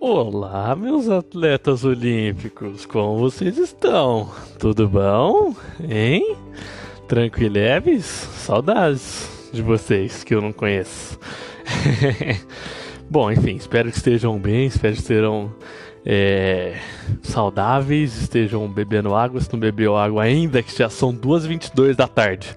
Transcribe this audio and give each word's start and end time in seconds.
Olá, 0.00 0.76
meus 0.76 1.08
atletas 1.08 1.84
olímpicos, 1.84 2.86
como 2.86 3.18
vocês 3.18 3.58
estão? 3.58 4.30
Tudo 4.56 4.88
bom? 4.88 5.56
Hein? 5.80 6.36
Tranquileves? 7.08 8.04
Saudades 8.04 9.28
de 9.52 9.60
vocês 9.60 10.22
que 10.22 10.32
eu 10.32 10.40
não 10.40 10.52
conheço. 10.52 11.18
bom, 13.10 13.28
enfim, 13.32 13.56
espero 13.56 13.90
que 13.90 13.96
estejam 13.96 14.38
bem, 14.38 14.66
espero 14.66 14.94
que 14.94 15.00
estejam 15.00 15.52
é, 16.06 16.78
saudáveis, 17.24 18.22
estejam 18.22 18.68
bebendo 18.68 19.16
água. 19.16 19.40
Se 19.40 19.52
não 19.52 19.58
bebeu 19.58 19.96
água 19.96 20.22
ainda, 20.22 20.62
que 20.62 20.78
já 20.78 20.88
são 20.88 21.12
2h22 21.12 21.96
da 21.96 22.06
tarde, 22.06 22.54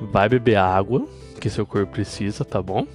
vai 0.00 0.30
beber 0.30 0.56
água 0.56 1.06
que 1.38 1.50
seu 1.50 1.66
corpo 1.66 1.92
precisa, 1.92 2.42
tá 2.42 2.62
bom? 2.62 2.86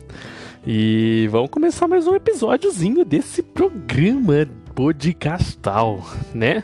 E 0.67 1.27
vamos 1.29 1.51
começar 1.51 1.87
mais 1.87 2.07
um 2.07 2.15
episódiozinho 2.15 3.05
desse 3.05 3.43
programa 3.43 4.47
podcastal, 4.73 6.03
né? 6.33 6.63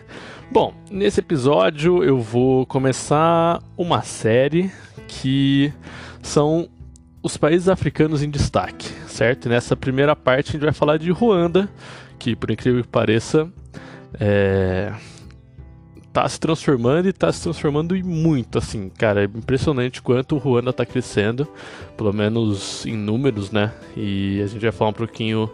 Bom, 0.52 0.74
nesse 0.90 1.20
episódio 1.20 2.04
eu 2.04 2.20
vou 2.20 2.66
começar 2.66 3.62
uma 3.77 4.02
série 4.02 4.72
que 5.08 5.72
são 6.20 6.68
os 7.22 7.38
países 7.38 7.70
africanos 7.70 8.24
em 8.24 8.32
destaque, 8.32 8.88
certo? 9.08 9.48
nessa 9.48 9.77
primeira 9.77 10.16
parte 10.16 10.49
a 10.49 10.52
gente 10.54 10.63
vai 10.63 10.74
falar 10.74 10.98
de 10.98 11.12
Ruanda, 11.12 11.70
que 12.18 12.36
por 12.36 12.49
incrível 12.49 12.82
que 12.82 12.90
pareça 12.90 13.54
é, 14.20 14.91
tá 16.13 16.27
se 16.27 16.39
transformando 16.39 17.07
e 17.07 17.13
tá 17.13 17.31
se 17.31 17.43
transformando 17.43 17.95
e 17.95 18.03
muito, 18.03 18.57
assim, 18.57 18.89
cara, 18.89 19.23
é 19.23 19.25
impressionante 19.25 20.01
quanto 20.01 20.35
o 20.35 20.37
Ruanda 20.37 20.73
tá 20.73 20.85
crescendo, 20.85 21.47
pelo 21.97 22.11
menos 22.11 22.85
em 22.85 22.97
números, 22.97 23.51
né? 23.51 23.73
E 23.95 24.41
a 24.43 24.47
gente 24.47 24.61
vai 24.61 24.71
falar 24.71 24.91
um 24.91 24.93
pouquinho 24.93 25.49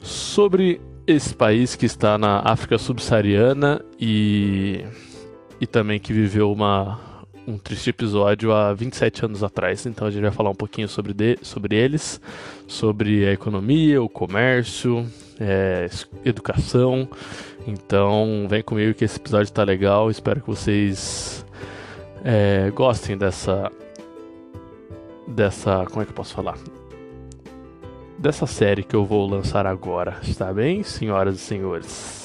sobre 0.00 0.80
esse 1.06 1.34
país 1.34 1.76
que 1.76 1.86
está 1.86 2.18
na 2.18 2.40
África 2.44 2.78
subsaariana 2.78 3.84
e, 4.00 4.84
e 5.60 5.66
também 5.66 6.00
que 6.00 6.12
viveu 6.12 6.50
uma, 6.50 6.98
um 7.46 7.58
triste 7.58 7.90
episódio 7.90 8.52
há 8.52 8.72
27 8.72 9.24
anos 9.24 9.42
atrás. 9.42 9.86
Então 9.86 10.06
a 10.06 10.10
gente 10.10 10.22
vai 10.22 10.30
falar 10.30 10.50
um 10.50 10.54
pouquinho 10.54 10.88
sobre, 10.88 11.12
de, 11.12 11.38
sobre 11.42 11.76
eles, 11.76 12.20
sobre 12.66 13.26
a 13.26 13.32
economia, 13.32 14.02
o 14.02 14.08
comércio, 14.08 15.06
é, 15.38 15.88
educação. 16.24 17.08
Então 17.66 18.46
vem 18.48 18.62
comigo 18.62 18.94
que 18.94 19.04
esse 19.04 19.18
episódio 19.18 19.44
está 19.44 19.62
legal. 19.62 20.10
Espero 20.10 20.40
que 20.40 20.46
vocês 20.46 21.44
é, 22.24 22.70
gostem 22.70 23.16
dessa. 23.16 23.70
Dessa. 25.26 25.84
Como 25.86 26.02
é 26.02 26.04
que 26.04 26.10
eu 26.10 26.16
posso 26.16 26.34
falar? 26.34 26.58
Dessa 28.18 28.46
série 28.46 28.82
que 28.82 28.96
eu 28.96 29.04
vou 29.04 29.28
lançar 29.28 29.66
agora. 29.66 30.18
Está 30.22 30.52
bem, 30.52 30.82
senhoras 30.82 31.36
e 31.36 31.38
senhores? 31.38 32.23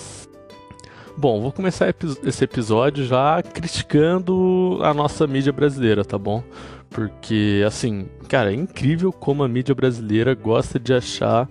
Bom, 1.19 1.41
vou 1.41 1.51
começar 1.51 1.93
esse 2.23 2.45
episódio 2.45 3.03
já 3.03 3.43
criticando 3.43 4.79
a 4.81 4.93
nossa 4.93 5.27
mídia 5.27 5.51
brasileira, 5.51 6.05
tá 6.05 6.17
bom? 6.17 6.41
Porque, 6.89 7.61
assim, 7.67 8.07
cara, 8.29 8.53
é 8.53 8.55
incrível 8.55 9.11
como 9.11 9.43
a 9.43 9.47
mídia 9.49 9.75
brasileira 9.75 10.33
gosta 10.33 10.79
de 10.79 10.93
achar 10.93 11.49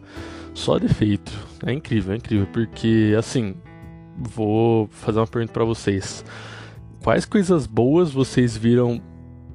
só 0.54 0.78
defeito. 0.78 1.30
É 1.66 1.70
incrível, 1.70 2.14
é 2.14 2.16
incrível, 2.16 2.46
porque 2.50 3.14
assim, 3.18 3.56
vou 4.16 4.88
fazer 4.90 5.18
uma 5.18 5.26
pergunta 5.26 5.52
para 5.52 5.66
vocês. 5.66 6.24
Quais 7.04 7.26
coisas 7.26 7.66
boas 7.66 8.10
vocês 8.10 8.56
viram 8.56 9.02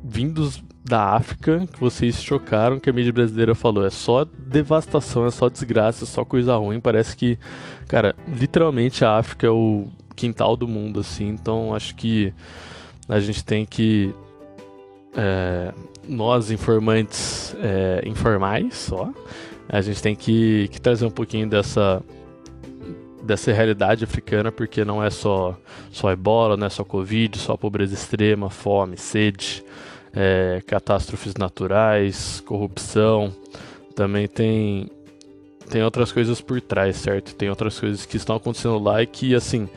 vindos 0.04 0.64
da 0.86 1.16
África 1.16 1.66
que 1.66 1.80
vocês 1.80 2.22
chocaram 2.22 2.80
que 2.80 2.88
a 2.88 2.94
mídia 2.94 3.12
brasileira 3.12 3.56
falou? 3.56 3.84
É 3.84 3.90
só 3.90 4.26
devastação, 4.26 5.26
é 5.26 5.32
só 5.32 5.50
desgraça, 5.50 6.04
é 6.04 6.08
só 6.08 6.24
coisa 6.24 6.56
ruim. 6.56 6.80
Parece 6.80 7.18
que, 7.18 7.40
cara, 7.88 8.16
literalmente 8.28 9.04
a 9.04 9.18
África 9.18 9.48
é 9.48 9.50
o 9.50 9.88
quintal 10.16 10.56
do 10.56 10.68
mundo, 10.68 11.00
assim. 11.00 11.28
Então 11.30 11.76
acho 11.76 11.96
que 11.96 12.34
a 13.08 13.20
gente 13.20 13.44
tem 13.44 13.66
que. 13.66 14.14
É, 15.16 15.74
nós, 16.08 16.52
informantes 16.52 17.56
é, 17.62 18.02
informais, 18.06 18.76
só, 18.76 19.12
a 19.70 19.82
gente 19.82 20.02
tem 20.02 20.16
que, 20.16 20.68
que 20.70 20.82
trazer 20.82 21.06
um 21.06 21.12
pouquinho 21.12 21.48
dessa 21.48 22.02
dessa 23.24 23.54
realidade 23.54 24.04
africana, 24.04 24.52
porque 24.52 24.84
não 24.84 25.02
é 25.02 25.10
só, 25.10 25.58
só 25.92 26.12
ebola, 26.12 26.58
não 26.58 26.68
é 26.68 26.70
só 26.70 26.84
covid, 26.84 27.38
só 27.38 27.56
pobreza 27.56 27.94
extrema, 27.94 28.50
fome, 28.50 28.98
sede, 28.98 29.64
é, 30.14 30.62
catástrofes 30.68 31.34
naturais, 31.36 32.42
corrupção. 32.42 33.34
Também 33.96 34.28
tem, 34.28 34.90
tem 35.70 35.84
outras 35.84 36.12
coisas 36.12 36.42
por 36.42 36.60
trás, 36.62 36.98
certo? 36.98 37.36
Tem 37.36 37.50
outras 37.50 37.80
coisas 37.80 38.06
que 38.06 38.18
estão 38.18 38.36
acontecendo 38.36 38.80
lá 38.80 39.02
e 39.02 39.08
que, 39.08 39.34
assim, 39.36 39.68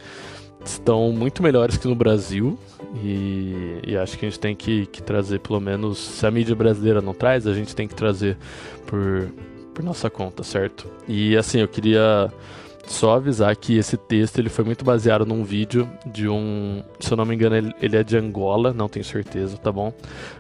estão 0.65 1.13
muito 1.13 1.43
melhores 1.43 1.77
que 1.77 1.87
no 1.87 1.95
Brasil. 1.95 2.59
E, 3.03 3.81
e 3.87 3.97
acho 3.97 4.19
que 4.19 4.27
a 4.27 4.29
gente 4.29 4.41
tem 4.41 4.55
que, 4.55 4.87
que 4.87 5.03
trazer, 5.03 5.41
pelo 5.41 5.61
menos, 5.61 5.99
se 5.99 6.27
a 6.27 6.31
mídia 6.31 6.55
brasileira 6.55 7.01
não 7.01 7.15
traz, 7.15 7.47
a 7.47 7.55
gente 7.55 7.75
tem 7.75 7.87
que 7.87 7.95
trazer 7.95 8.37
por 8.87 9.31
por 9.77 9.85
nossa 9.85 10.09
conta, 10.09 10.43
certo? 10.43 10.91
E 11.07 11.37
assim, 11.37 11.61
eu 11.61 11.69
queria 11.69 12.33
só 12.87 13.17
avisar 13.17 13.55
que 13.57 13.77
esse 13.77 13.97
texto 13.97 14.39
ele 14.39 14.49
foi 14.49 14.65
muito 14.65 14.85
baseado 14.85 15.27
num 15.27 15.43
vídeo 15.43 15.89
de 16.07 16.29
um, 16.29 16.83
se 17.01 17.13
eu 17.13 17.17
não 17.17 17.25
me 17.25 17.35
engano, 17.35 17.57
ele, 17.57 17.75
ele 17.81 17.97
é 17.97 18.05
de 18.05 18.17
Angola, 18.17 18.73
não 18.73 18.89
tenho 18.89 19.05
certeza, 19.05 19.57
tá 19.57 19.73
bom? 19.73 19.93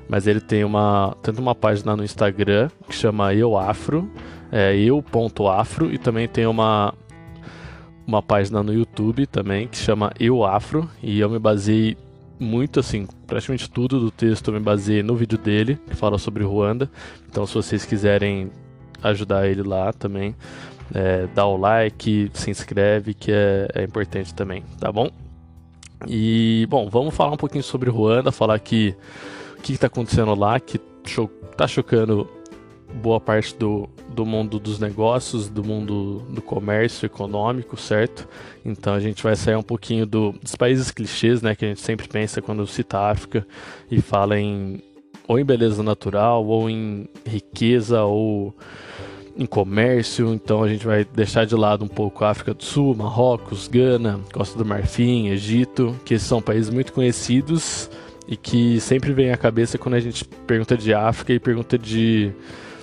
Mas 0.08 0.26
ele 0.26 0.40
tem 0.40 0.64
uma 0.64 1.16
tanto 1.22 1.40
uma 1.40 1.54
página 1.54 1.96
no 1.96 2.04
Instagram 2.04 2.70
que 2.88 2.94
chama 2.94 3.34
Eu 3.34 3.56
Afro, 3.58 4.10
é 4.50 4.76
eu.afro 4.76 5.92
e 5.92 5.98
também 5.98 6.28
tem 6.28 6.46
uma 6.46 6.94
uma 8.06 8.22
página 8.22 8.62
no 8.62 8.72
YouTube 8.72 9.26
também 9.26 9.66
que 9.66 9.76
chama 9.76 10.12
Eu 10.18 10.44
Afro 10.44 10.88
e 11.02 11.18
eu 11.18 11.28
me 11.28 11.38
baseei 11.38 11.96
muito 12.38 12.78
assim, 12.78 13.08
praticamente 13.26 13.68
tudo 13.68 13.98
do 13.98 14.10
texto 14.10 14.48
eu 14.48 14.54
me 14.54 14.60
baseei 14.60 15.02
no 15.02 15.16
vídeo 15.16 15.38
dele, 15.38 15.78
que 15.88 15.96
fala 15.96 16.18
sobre 16.18 16.44
Ruanda. 16.44 16.88
Então 17.28 17.46
se 17.46 17.54
vocês 17.54 17.84
quiserem 17.84 18.50
ajudar 19.02 19.48
ele 19.48 19.62
lá 19.62 19.92
também. 19.92 20.34
É, 20.94 21.26
dá 21.34 21.46
o 21.46 21.56
like, 21.56 22.30
se 22.32 22.50
inscreve, 22.50 23.12
que 23.14 23.32
é, 23.32 23.68
é 23.74 23.82
importante 23.84 24.32
também, 24.34 24.62
tá 24.78 24.90
bom? 24.92 25.10
E, 26.06 26.66
bom, 26.68 26.88
vamos 26.88 27.14
falar 27.14 27.32
um 27.32 27.36
pouquinho 27.36 27.64
sobre 27.64 27.90
Ruanda, 27.90 28.30
falar 28.30 28.58
que 28.58 28.94
o 29.58 29.62
que 29.62 29.72
está 29.72 29.86
acontecendo 29.86 30.34
lá, 30.34 30.60
que 30.60 30.80
cho 31.04 31.28
tá 31.56 31.66
chocando 31.66 32.28
boa 32.94 33.18
parte 33.18 33.54
do, 33.56 33.88
do 34.08 34.24
mundo 34.24 34.58
dos 34.58 34.78
negócios, 34.78 35.48
do 35.48 35.64
mundo 35.64 36.22
do 36.30 36.42
comércio 36.42 37.06
econômico, 37.06 37.76
certo? 37.76 38.28
Então 38.64 38.94
a 38.94 39.00
gente 39.00 39.22
vai 39.22 39.34
sair 39.36 39.56
um 39.56 39.62
pouquinho 39.62 40.06
do, 40.06 40.32
dos 40.32 40.54
países 40.54 40.90
clichês, 40.90 41.42
né, 41.42 41.54
que 41.54 41.64
a 41.64 41.68
gente 41.68 41.80
sempre 41.80 42.06
pensa 42.08 42.42
quando 42.42 42.66
cita 42.66 42.98
a 42.98 43.10
África 43.10 43.46
e 43.90 44.00
fala 44.00 44.38
em 44.38 44.82
ou 45.28 45.38
em 45.40 45.44
beleza 45.44 45.82
natural, 45.82 46.46
ou 46.46 46.70
em 46.70 47.08
riqueza, 47.26 48.04
ou 48.04 48.54
em 49.36 49.46
comércio, 49.46 50.32
então 50.32 50.62
a 50.62 50.68
gente 50.68 50.86
vai 50.86 51.04
deixar 51.04 51.44
de 51.44 51.54
lado 51.54 51.84
um 51.84 51.88
pouco 51.88 52.24
a 52.24 52.30
África 52.30 52.54
do 52.54 52.64
Sul, 52.64 52.94
Marrocos, 52.94 53.68
Gana, 53.68 54.20
Costa 54.32 54.56
do 54.56 54.64
Marfim, 54.64 55.28
Egito, 55.28 55.94
que 56.04 56.18
são 56.18 56.40
países 56.40 56.70
muito 56.70 56.92
conhecidos 56.92 57.90
e 58.26 58.36
que 58.36 58.80
sempre 58.80 59.12
vem 59.12 59.30
à 59.30 59.36
cabeça 59.36 59.78
quando 59.78 59.94
a 59.94 60.00
gente 60.00 60.24
pergunta 60.24 60.76
de 60.76 60.92
África 60.94 61.32
e 61.32 61.38
pergunta 61.38 61.78
de 61.78 62.32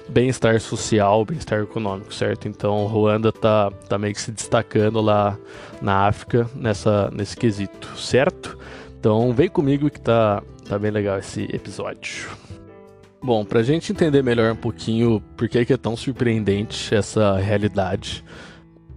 bem-estar 0.07 0.59
social, 0.59 1.25
bem-estar 1.25 1.61
econômico, 1.61 2.13
certo? 2.13 2.47
Então, 2.47 2.85
Ruanda 2.85 3.31
tá, 3.31 3.71
tá 3.89 3.97
meio 3.97 4.13
que 4.13 4.21
se 4.21 4.31
destacando 4.31 5.01
lá 5.01 5.37
na 5.81 6.07
África 6.07 6.49
nessa, 6.55 7.09
nesse 7.11 7.35
quesito, 7.35 7.97
certo? 7.97 8.57
Então, 8.99 9.33
vem 9.33 9.49
comigo 9.49 9.89
que 9.89 9.99
tá, 9.99 10.43
tá 10.67 10.77
bem 10.77 10.91
legal 10.91 11.17
esse 11.17 11.43
episódio. 11.53 12.29
Bom, 13.23 13.45
para 13.45 13.61
a 13.61 13.63
gente 13.63 13.91
entender 13.91 14.21
melhor 14.21 14.51
um 14.51 14.55
pouquinho 14.55 15.21
por 15.37 15.47
que 15.47 15.71
é 15.71 15.77
tão 15.77 15.95
surpreendente 15.95 16.93
essa 16.93 17.37
realidade 17.37 18.23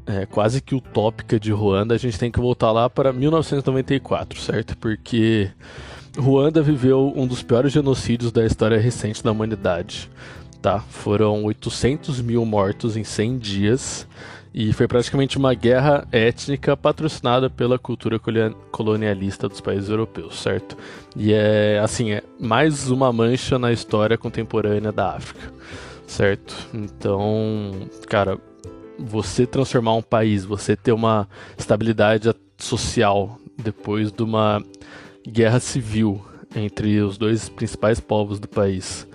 é, 0.07 0.25
quase 0.25 0.61
que 0.61 0.75
utópica 0.75 1.39
de 1.39 1.51
Ruanda, 1.51 1.95
a 1.95 1.99
gente 1.99 2.19
tem 2.19 2.31
que 2.31 2.41
voltar 2.41 2.71
lá 2.71 2.89
para 2.89 3.13
1994, 3.13 4.41
certo? 4.41 4.77
Porque 4.79 5.51
Ruanda 6.17 6.63
viveu 6.63 7.13
um 7.17 7.27
dos 7.27 7.43
piores 7.43 7.73
genocídios 7.73 8.33
da 8.33 8.47
história 8.47 8.79
recente 8.79 9.23
da 9.23 9.33
humanidade. 9.33 10.11
Tá? 10.63 10.81
Foram 10.81 11.45
800 11.45 12.21
mil 12.21 12.45
mortos 12.45 12.97
em 12.97 13.05
100 13.05 13.39
dias 13.39 14.09
e 14.57 14.73
foi 14.73 14.89
praticamente 14.89 15.37
uma 15.37 15.53
guerra 15.53 16.09
étnica 16.11 16.75
patrocinada 16.75 17.51
pela 17.51 17.79
cultura 17.79 18.19
colonialista 18.73 19.51
dos 19.51 19.61
países 19.61 19.91
europeus, 19.91 20.41
certo? 20.41 20.79
E 21.15 21.31
é 21.35 21.79
assim, 21.79 22.13
é 22.13 22.23
mais 22.41 22.89
uma 22.89 23.13
mancha 23.13 23.59
na 23.59 23.71
história 23.71 24.17
contemporânea 24.17 24.91
da 24.91 25.11
África, 25.11 25.53
certo? 26.07 26.55
Então, 26.73 27.87
cara, 28.09 28.39
você 28.99 29.47
transformar 29.47 29.95
um 29.95 30.03
país, 30.03 30.47
você 30.47 30.75
ter 30.75 30.93
uma 30.93 31.29
estabilidade 31.59 32.35
social 32.57 33.39
depois 33.63 34.11
de 34.11 34.23
uma 34.23 34.65
guerra 35.29 35.61
civil 35.61 36.25
entre 36.55 36.99
os 37.03 37.19
dois 37.19 37.51
principais 37.51 38.01
povos 38.01 38.41
do 38.41 38.49
país 38.49 39.07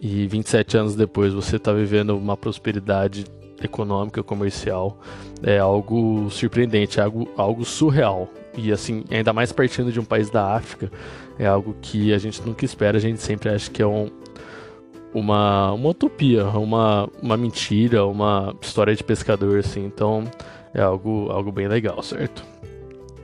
e 0.00 0.26
27 0.28 0.78
anos 0.78 0.94
depois 0.94 1.34
você 1.34 1.56
está 1.56 1.72
vivendo 1.72 2.16
uma 2.16 2.36
prosperidade 2.36 3.26
econômica, 3.62 4.22
comercial, 4.22 4.98
é 5.42 5.58
algo 5.58 6.30
surpreendente, 6.30 7.00
é 7.00 7.02
algo, 7.02 7.28
algo 7.36 7.64
surreal. 7.64 8.28
E 8.56 8.72
assim, 8.72 9.04
ainda 9.10 9.32
mais 9.32 9.52
partindo 9.52 9.92
de 9.92 10.00
um 10.00 10.04
país 10.04 10.30
da 10.30 10.54
África, 10.54 10.90
é 11.38 11.46
algo 11.46 11.76
que 11.80 12.12
a 12.12 12.18
gente 12.18 12.42
nunca 12.42 12.64
espera, 12.64 12.96
a 12.96 13.00
gente 13.00 13.20
sempre 13.20 13.48
acha 13.48 13.70
que 13.70 13.82
é 13.82 13.86
um, 13.86 14.10
uma, 15.14 15.72
uma 15.72 15.90
utopia, 15.90 16.46
uma, 16.46 17.08
uma 17.22 17.36
mentira, 17.36 18.04
uma 18.04 18.54
história 18.60 18.94
de 18.94 19.04
pescador, 19.04 19.58
assim. 19.58 19.84
Então 19.84 20.24
é 20.74 20.80
algo, 20.80 21.30
algo 21.30 21.52
bem 21.52 21.68
legal, 21.68 22.02
certo? 22.02 22.44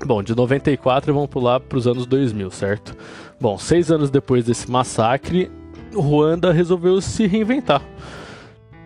Bom, 0.04 0.22
de 0.22 0.34
94 0.34 1.14
vamos 1.14 1.30
pular 1.30 1.60
para 1.60 1.78
os 1.78 1.86
anos 1.86 2.06
2000, 2.06 2.50
certo? 2.50 2.96
Bom, 3.40 3.56
seis 3.56 3.90
anos 3.90 4.10
depois 4.10 4.44
desse 4.44 4.70
massacre, 4.70 5.50
Ruanda 5.94 6.52
resolveu 6.52 7.00
se 7.00 7.26
reinventar. 7.26 7.82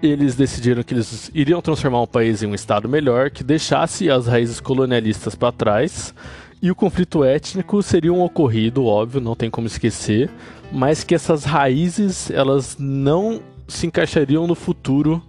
Eles 0.02 0.36
decidiram 0.36 0.82
que 0.82 0.94
eles 0.94 1.30
iriam 1.34 1.60
transformar 1.60 2.02
o 2.02 2.06
país 2.06 2.42
em 2.42 2.46
um 2.46 2.54
estado 2.54 2.88
melhor, 2.88 3.30
que 3.30 3.42
deixasse 3.42 4.08
as 4.08 4.26
raízes 4.26 4.60
colonialistas 4.60 5.34
para 5.34 5.50
trás, 5.50 6.14
e 6.60 6.70
o 6.70 6.74
conflito 6.74 7.22
étnico 7.24 7.82
seria 7.82 8.12
um 8.12 8.22
ocorrido, 8.22 8.84
óbvio, 8.84 9.20
não 9.20 9.36
tem 9.36 9.48
como 9.48 9.66
esquecer, 9.66 10.30
mas 10.72 11.04
que 11.04 11.14
essas 11.14 11.44
raízes 11.44 12.30
elas 12.30 12.76
não 12.78 13.40
se 13.66 13.86
encaixariam 13.86 14.46
no 14.46 14.54
futuro 14.54 15.22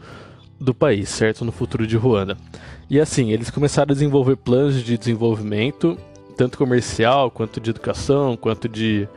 do 0.60 0.74
país, 0.74 1.10
certo? 1.10 1.46
No 1.46 1.52
futuro 1.52 1.86
de 1.86 1.96
Ruanda. 1.96 2.38
E 2.90 3.00
assim, 3.00 3.32
eles 3.32 3.50
começaram 3.50 3.92
a 3.92 3.94
desenvolver 3.94 4.38
planos 4.38 4.84
de 4.84 4.98
desenvolvimento, 4.98 5.98
tanto 6.36 6.58
comercial, 6.58 7.30
quanto 7.30 7.62
de 7.62 7.70
educação, 7.70 8.36
quanto 8.36 8.68
de, 8.68 9.08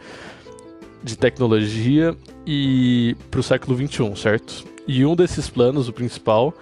de 1.03 1.17
tecnologia, 1.17 2.15
e 2.47 3.17
para 3.31 3.41
o 3.41 3.43
século 3.43 3.77
XXI, 3.77 4.17
certo? 4.17 4.72
E 4.87 5.05
um 5.07 5.15
desses 5.15 5.49
planos, 5.49 5.89
o 5.89 5.93
principal, 5.93 6.55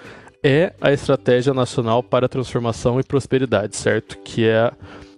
é 0.42 0.72
a 0.80 0.92
Estratégia 0.92 1.54
Nacional 1.54 2.02
para 2.02 2.26
a 2.26 2.28
Transformação 2.28 2.98
e 3.00 3.04
Prosperidade, 3.04 3.76
certo? 3.76 4.18
Que 4.18 4.46
é 4.46 4.70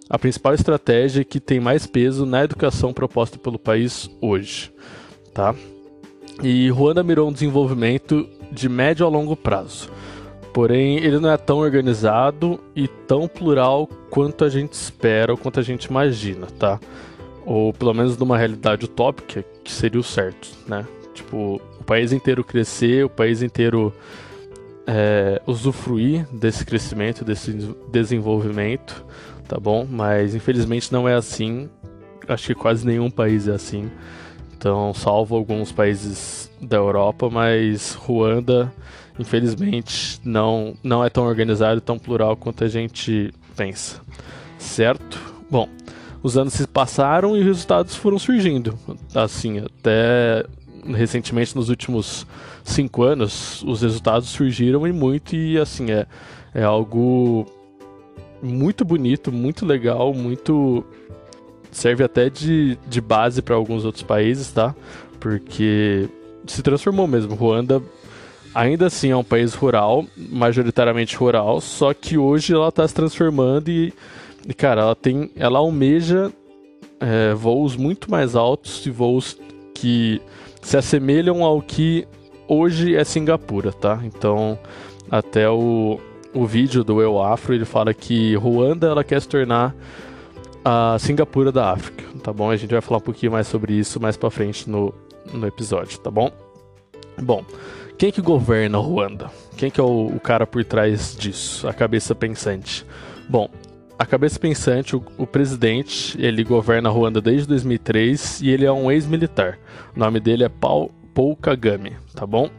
a 0.08 0.18
principal 0.18 0.54
estratégia 0.54 1.24
que 1.24 1.40
tem 1.40 1.58
mais 1.60 1.86
peso 1.86 2.26
na 2.26 2.44
educação 2.44 2.92
proposta 2.92 3.38
pelo 3.38 3.58
país 3.58 4.10
hoje, 4.20 4.72
tá? 5.32 5.54
E 6.42 6.68
Ruanda 6.70 7.02
mirou 7.02 7.28
um 7.28 7.32
desenvolvimento 7.32 8.28
de 8.50 8.68
médio 8.68 9.06
a 9.06 9.08
longo 9.08 9.36
prazo. 9.36 9.88
Porém, 10.52 10.98
ele 10.98 11.18
não 11.18 11.30
é 11.30 11.36
tão 11.36 11.58
organizado 11.58 12.60
e 12.76 12.86
tão 12.86 13.26
plural 13.26 13.88
quanto 14.10 14.44
a 14.44 14.50
gente 14.50 14.74
espera 14.74 15.32
ou 15.32 15.38
quanto 15.38 15.58
a 15.58 15.62
gente 15.62 15.86
imagina, 15.86 16.46
tá? 16.58 16.78
Ou 17.46 17.72
pelo 17.72 17.94
menos 17.94 18.18
numa 18.18 18.36
realidade 18.36 18.84
utópica, 18.84 19.42
que 19.64 19.72
seria 19.72 19.98
o 19.98 20.04
certo, 20.04 20.50
né? 20.68 20.86
Tipo, 21.14 21.60
o 21.82 21.84
país 21.84 22.12
inteiro 22.12 22.44
crescer, 22.44 23.04
o 23.04 23.10
país 23.10 23.42
inteiro 23.42 23.92
é, 24.86 25.42
usufruir 25.46 26.26
desse 26.32 26.64
crescimento, 26.64 27.24
desse 27.24 27.52
desenvolvimento, 27.90 29.04
tá 29.48 29.58
bom? 29.58 29.86
Mas 29.88 30.34
infelizmente 30.34 30.92
não 30.92 31.08
é 31.08 31.14
assim. 31.14 31.68
Acho 32.28 32.46
que 32.46 32.54
quase 32.54 32.86
nenhum 32.86 33.10
país 33.10 33.48
é 33.48 33.52
assim. 33.52 33.90
Então, 34.56 34.94
salvo 34.94 35.34
alguns 35.34 35.72
países 35.72 36.48
da 36.60 36.76
Europa, 36.76 37.28
mas 37.28 37.94
Ruanda, 37.94 38.72
infelizmente, 39.18 40.20
não, 40.24 40.74
não 40.84 41.04
é 41.04 41.10
tão 41.10 41.24
organizado 41.24 41.80
tão 41.80 41.98
plural 41.98 42.36
quanto 42.36 42.62
a 42.62 42.68
gente 42.68 43.34
pensa. 43.56 44.00
Certo? 44.56 45.20
Bom, 45.50 45.68
os 46.22 46.38
anos 46.38 46.52
se 46.52 46.64
passaram 46.68 47.36
e 47.36 47.40
os 47.40 47.44
resultados 47.44 47.96
foram 47.96 48.20
surgindo. 48.20 48.78
Assim, 49.12 49.58
até 49.58 50.44
recentemente, 50.84 51.54
nos 51.54 51.68
últimos 51.68 52.26
cinco 52.64 53.02
anos, 53.02 53.62
os 53.62 53.82
resultados 53.82 54.28
surgiram 54.28 54.86
e 54.86 54.92
muito, 54.92 55.34
e 55.34 55.58
assim, 55.58 55.90
é, 55.90 56.06
é 56.54 56.62
algo 56.62 57.46
muito 58.42 58.84
bonito, 58.84 59.30
muito 59.30 59.64
legal, 59.64 60.12
muito 60.12 60.84
serve 61.70 62.04
até 62.04 62.28
de, 62.28 62.76
de 62.86 63.00
base 63.00 63.40
para 63.40 63.54
alguns 63.54 63.84
outros 63.84 64.02
países, 64.02 64.50
tá? 64.52 64.74
Porque 65.18 66.08
se 66.46 66.62
transformou 66.62 67.06
mesmo. 67.06 67.34
Ruanda 67.34 67.82
ainda 68.54 68.86
assim 68.86 69.10
é 69.10 69.16
um 69.16 69.24
país 69.24 69.54
rural, 69.54 70.04
majoritariamente 70.16 71.16
rural, 71.16 71.60
só 71.60 71.94
que 71.94 72.18
hoje 72.18 72.52
ela 72.52 72.68
está 72.68 72.86
se 72.86 72.94
transformando 72.94 73.70
e, 73.70 73.92
e, 74.46 74.54
cara, 74.54 74.82
ela 74.82 74.94
tem, 74.94 75.30
ela 75.36 75.58
almeja 75.58 76.30
é, 77.00 77.34
voos 77.34 77.76
muito 77.76 78.10
mais 78.10 78.36
altos 78.36 78.84
e 78.86 78.90
voos 78.90 79.38
que 79.74 80.20
se 80.62 80.76
assemelham 80.76 81.44
ao 81.44 81.60
que 81.60 82.06
hoje 82.48 82.96
é 82.96 83.04
Singapura, 83.04 83.72
tá? 83.72 84.00
Então, 84.04 84.58
até 85.10 85.50
o, 85.50 86.00
o 86.32 86.46
vídeo 86.46 86.82
do 86.82 87.02
Eu 87.02 87.22
Afro, 87.22 87.54
ele 87.54 87.64
fala 87.64 87.92
que 87.92 88.34
Ruanda 88.36 88.86
ela 88.86 89.04
quer 89.04 89.20
se 89.20 89.28
tornar 89.28 89.74
a 90.64 90.96
Singapura 90.98 91.50
da 91.50 91.72
África, 91.72 92.04
tá 92.22 92.32
bom? 92.32 92.50
A 92.50 92.56
gente 92.56 92.70
vai 92.70 92.80
falar 92.80 92.98
um 92.98 93.02
pouquinho 93.02 93.32
mais 93.32 93.46
sobre 93.46 93.74
isso 93.74 94.00
mais 94.00 94.16
para 94.16 94.30
frente 94.30 94.70
no, 94.70 94.94
no 95.32 95.46
episódio, 95.46 95.98
tá 95.98 96.10
bom? 96.10 96.30
Bom, 97.20 97.44
quem 97.98 98.10
que 98.10 98.22
governa 98.22 98.78
Ruanda? 98.78 99.30
Quem 99.56 99.70
que 99.70 99.80
é 99.80 99.84
o, 99.84 100.06
o 100.06 100.20
cara 100.20 100.46
por 100.46 100.64
trás 100.64 101.16
disso? 101.16 101.68
A 101.68 101.74
cabeça 101.74 102.14
pensante. 102.14 102.86
Bom, 103.28 103.48
a 103.98 104.06
cabeça 104.06 104.38
pensante, 104.38 104.96
o, 104.96 105.02
o, 105.16 105.26
presidente, 105.26 106.16
ele 106.20 106.42
governa 106.42 106.88
Ruanda 106.88 107.20
desde 107.20 107.46
2003 107.48 108.40
e 108.42 108.50
ele 108.50 108.64
é 108.64 108.72
um 108.72 108.90
ex-militar. 108.90 109.58
O 109.94 109.98
nome 109.98 110.20
dele 110.20 110.44
é 110.44 110.48
Paul, 110.48 110.90
Paul 111.14 111.36
Kagame, 111.36 111.96
tá 112.14 112.26
bom? 112.26 112.50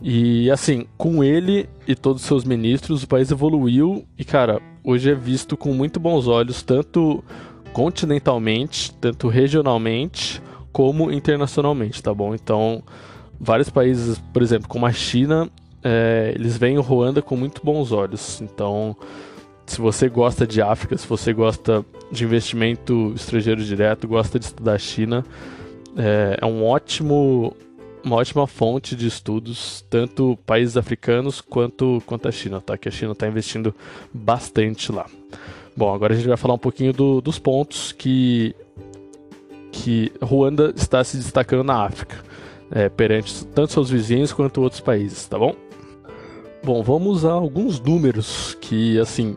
E 0.00 0.50
assim, 0.50 0.86
com 0.96 1.24
ele 1.24 1.68
e 1.86 1.94
todos 1.94 2.22
os 2.22 2.28
seus 2.28 2.44
ministros, 2.44 3.02
o 3.02 3.08
país 3.08 3.30
evoluiu 3.30 4.04
e, 4.18 4.24
cara, 4.24 4.60
hoje 4.84 5.10
é 5.10 5.14
visto 5.14 5.56
com 5.56 5.72
muito 5.72 5.98
bons 5.98 6.26
olhos, 6.26 6.62
tanto 6.62 7.24
continentalmente, 7.72 8.92
tanto 8.94 9.28
regionalmente, 9.28 10.40
como 10.72 11.10
internacionalmente, 11.10 12.02
tá 12.02 12.12
bom? 12.12 12.34
Então, 12.34 12.82
vários 13.40 13.70
países, 13.70 14.18
por 14.32 14.42
exemplo, 14.42 14.68
como 14.68 14.86
a 14.86 14.92
China, 14.92 15.48
é, 15.82 16.32
eles 16.34 16.58
veem 16.58 16.78
o 16.78 16.82
Ruanda 16.82 17.22
com 17.22 17.36
muito 17.36 17.62
bons 17.64 17.92
olhos. 17.92 18.40
Então, 18.40 18.96
se 19.66 19.80
você 19.80 20.08
gosta 20.08 20.46
de 20.46 20.62
África, 20.62 20.96
se 20.96 21.06
você 21.06 21.32
gosta 21.32 21.84
de 22.10 22.24
investimento 22.24 23.12
estrangeiro 23.14 23.62
direto, 23.62 24.06
gosta 24.06 24.38
de 24.38 24.46
estudar 24.46 24.78
China, 24.78 25.24
é, 25.96 26.38
é 26.40 26.46
um 26.46 26.64
ótimo 26.64 27.54
uma 28.04 28.16
ótima 28.16 28.46
fonte 28.46 28.94
de 28.94 29.08
estudos, 29.08 29.84
tanto 29.90 30.38
países 30.46 30.76
africanos 30.76 31.40
quanto, 31.40 32.00
quanto 32.06 32.28
a 32.28 32.30
China, 32.30 32.60
tá? 32.60 32.78
Que 32.78 32.88
a 32.88 32.92
China 32.92 33.10
está 33.10 33.26
investindo 33.26 33.74
bastante 34.14 34.92
lá. 34.92 35.06
Bom, 35.76 35.92
agora 35.92 36.14
a 36.14 36.16
gente 36.16 36.28
vai 36.28 36.36
falar 36.36 36.54
um 36.54 36.58
pouquinho 36.58 36.92
do, 36.92 37.20
dos 37.20 37.40
pontos 37.40 37.90
que, 37.90 38.54
que 39.72 40.12
Ruanda 40.22 40.72
está 40.76 41.02
se 41.02 41.16
destacando 41.16 41.64
na 41.64 41.84
África, 41.84 42.16
é, 42.70 42.88
perante 42.88 43.44
tanto 43.46 43.72
seus 43.72 43.90
vizinhos 43.90 44.32
quanto 44.32 44.62
outros 44.62 44.80
países, 44.80 45.26
tá 45.26 45.36
bom? 45.36 45.56
Bom, 46.62 46.84
vamos 46.84 47.24
a 47.24 47.32
alguns 47.32 47.80
números 47.80 48.56
que, 48.60 49.00
assim, 49.00 49.36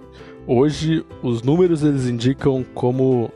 hoje 0.50 1.06
os 1.22 1.44
números 1.44 1.84
eles 1.84 2.08
indicam 2.08 2.66
como 2.74 3.32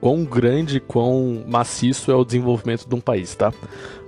quão 0.00 0.24
grande, 0.24 0.78
quão 0.78 1.44
maciço 1.48 2.12
é 2.12 2.14
o 2.14 2.24
desenvolvimento 2.24 2.88
de 2.88 2.94
um 2.94 3.00
país, 3.00 3.34
tá? 3.34 3.52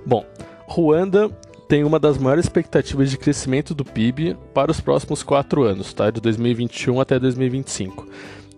Bom, 0.05 0.25
Ruanda 0.65 1.29
tem 1.67 1.83
uma 1.83 1.99
das 1.99 2.17
maiores 2.17 2.45
expectativas 2.45 3.09
de 3.09 3.17
crescimento 3.17 3.75
do 3.75 3.83
PIB 3.83 4.37
para 4.53 4.71
os 4.71 4.79
próximos 4.79 5.21
quatro 5.21 5.63
anos, 5.63 5.93
tá? 5.93 6.09
De 6.09 6.21
2021 6.21 7.01
até 7.01 7.19
2025. 7.19 8.07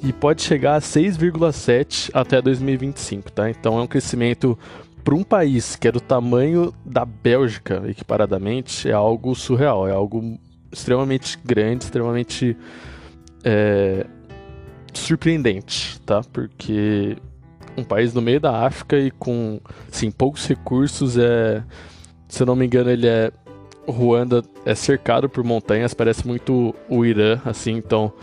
E 0.03 0.13
pode 0.13 0.43
chegar 0.43 0.75
a 0.75 0.79
6,7 0.79 2.11
até 2.13 2.39
2025, 2.39 3.31
tá? 3.31 3.49
Então 3.49 3.79
é 3.79 3.81
um 3.81 3.87
crescimento 3.87 4.57
para 5.03 5.15
um 5.15 5.23
país 5.23 5.75
que 5.75 5.87
é 5.87 5.91
do 5.91 5.99
tamanho 5.99 6.71
da 6.85 7.03
Bélgica, 7.03 7.81
equiparadamente, 7.87 8.87
é 8.87 8.93
algo 8.93 9.33
surreal, 9.33 9.87
é 9.87 9.91
algo 9.91 10.37
extremamente 10.71 11.39
grande, 11.43 11.85
extremamente 11.85 12.55
é, 13.43 14.05
surpreendente, 14.93 15.99
tá? 16.01 16.21
Porque 16.31 17.17
um 17.77 17.83
país 17.83 18.13
no 18.13 18.21
meio 18.21 18.39
da 18.39 18.65
África 18.65 18.97
e 18.97 19.11
com 19.11 19.59
assim, 19.91 20.11
poucos 20.11 20.47
recursos, 20.47 21.17
é, 21.17 21.63
se 22.27 22.43
eu 22.43 22.47
não 22.47 22.55
me 22.55 22.65
engano, 22.65 22.89
ele 22.89 23.07
é 23.07 23.31
Ruanda 23.87 24.41
é 24.65 24.73
cercado 24.75 25.27
por 25.27 25.43
montanhas, 25.43 25.93
parece 25.93 26.25
muito 26.25 26.73
o 26.87 27.05
Irã, 27.05 27.39
assim, 27.43 27.73
então 27.73 28.13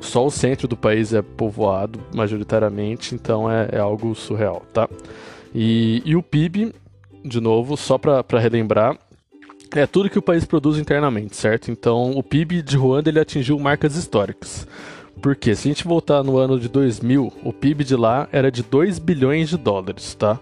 só 0.00 0.26
o 0.26 0.30
centro 0.30 0.66
do 0.66 0.76
país 0.76 1.12
é 1.12 1.22
povoado 1.22 2.00
majoritariamente, 2.14 3.14
então 3.14 3.50
é, 3.50 3.68
é 3.72 3.78
algo 3.78 4.14
surreal, 4.14 4.62
tá? 4.72 4.88
E, 5.54 6.02
e 6.04 6.16
o 6.16 6.22
PIB, 6.22 6.74
de 7.24 7.40
novo, 7.40 7.76
só 7.76 7.98
para 7.98 8.38
relembrar, 8.38 8.98
é 9.74 9.86
tudo 9.86 10.08
que 10.08 10.18
o 10.18 10.22
país 10.22 10.44
produz 10.44 10.78
internamente, 10.78 11.36
certo? 11.36 11.70
Então 11.70 12.12
o 12.12 12.22
PIB 12.22 12.62
de 12.62 12.76
Ruanda 12.76 13.08
ele 13.10 13.20
atingiu 13.20 13.58
marcas 13.58 13.96
históricas. 13.96 14.66
Porque 15.20 15.54
se 15.54 15.68
a 15.68 15.70
gente 15.70 15.84
voltar 15.84 16.22
no 16.22 16.36
ano 16.36 16.58
de 16.58 16.68
2000, 16.68 17.32
o 17.42 17.52
PIB 17.52 17.84
de 17.84 17.96
lá 17.96 18.28
era 18.30 18.50
de 18.50 18.62
2 18.62 18.98
bilhões 18.98 19.48
de 19.48 19.56
dólares, 19.56 20.14
tá? 20.14 20.38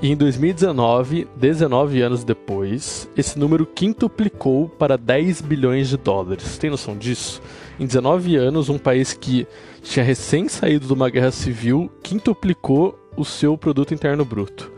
E 0.00 0.10
em 0.10 0.16
2019, 0.16 1.26
19 1.36 2.00
anos 2.02 2.22
depois, 2.24 3.08
esse 3.16 3.38
número 3.38 3.66
quintuplicou 3.66 4.68
para 4.68 4.96
10 4.96 5.40
bilhões 5.40 5.88
de 5.88 5.96
dólares. 5.96 6.56
Tem 6.56 6.70
noção 6.70 6.96
disso? 6.96 7.42
Em 7.80 7.86
19 7.86 8.36
anos, 8.36 8.68
um 8.68 8.78
país 8.78 9.12
que 9.12 9.46
tinha 9.82 10.04
recém 10.04 10.48
saído 10.48 10.86
de 10.86 10.92
uma 10.92 11.10
guerra 11.10 11.30
civil 11.30 11.90
quintuplicou 12.02 12.98
o 13.16 13.24
seu 13.24 13.58
produto 13.58 13.92
interno 13.92 14.24
bruto. 14.24 14.70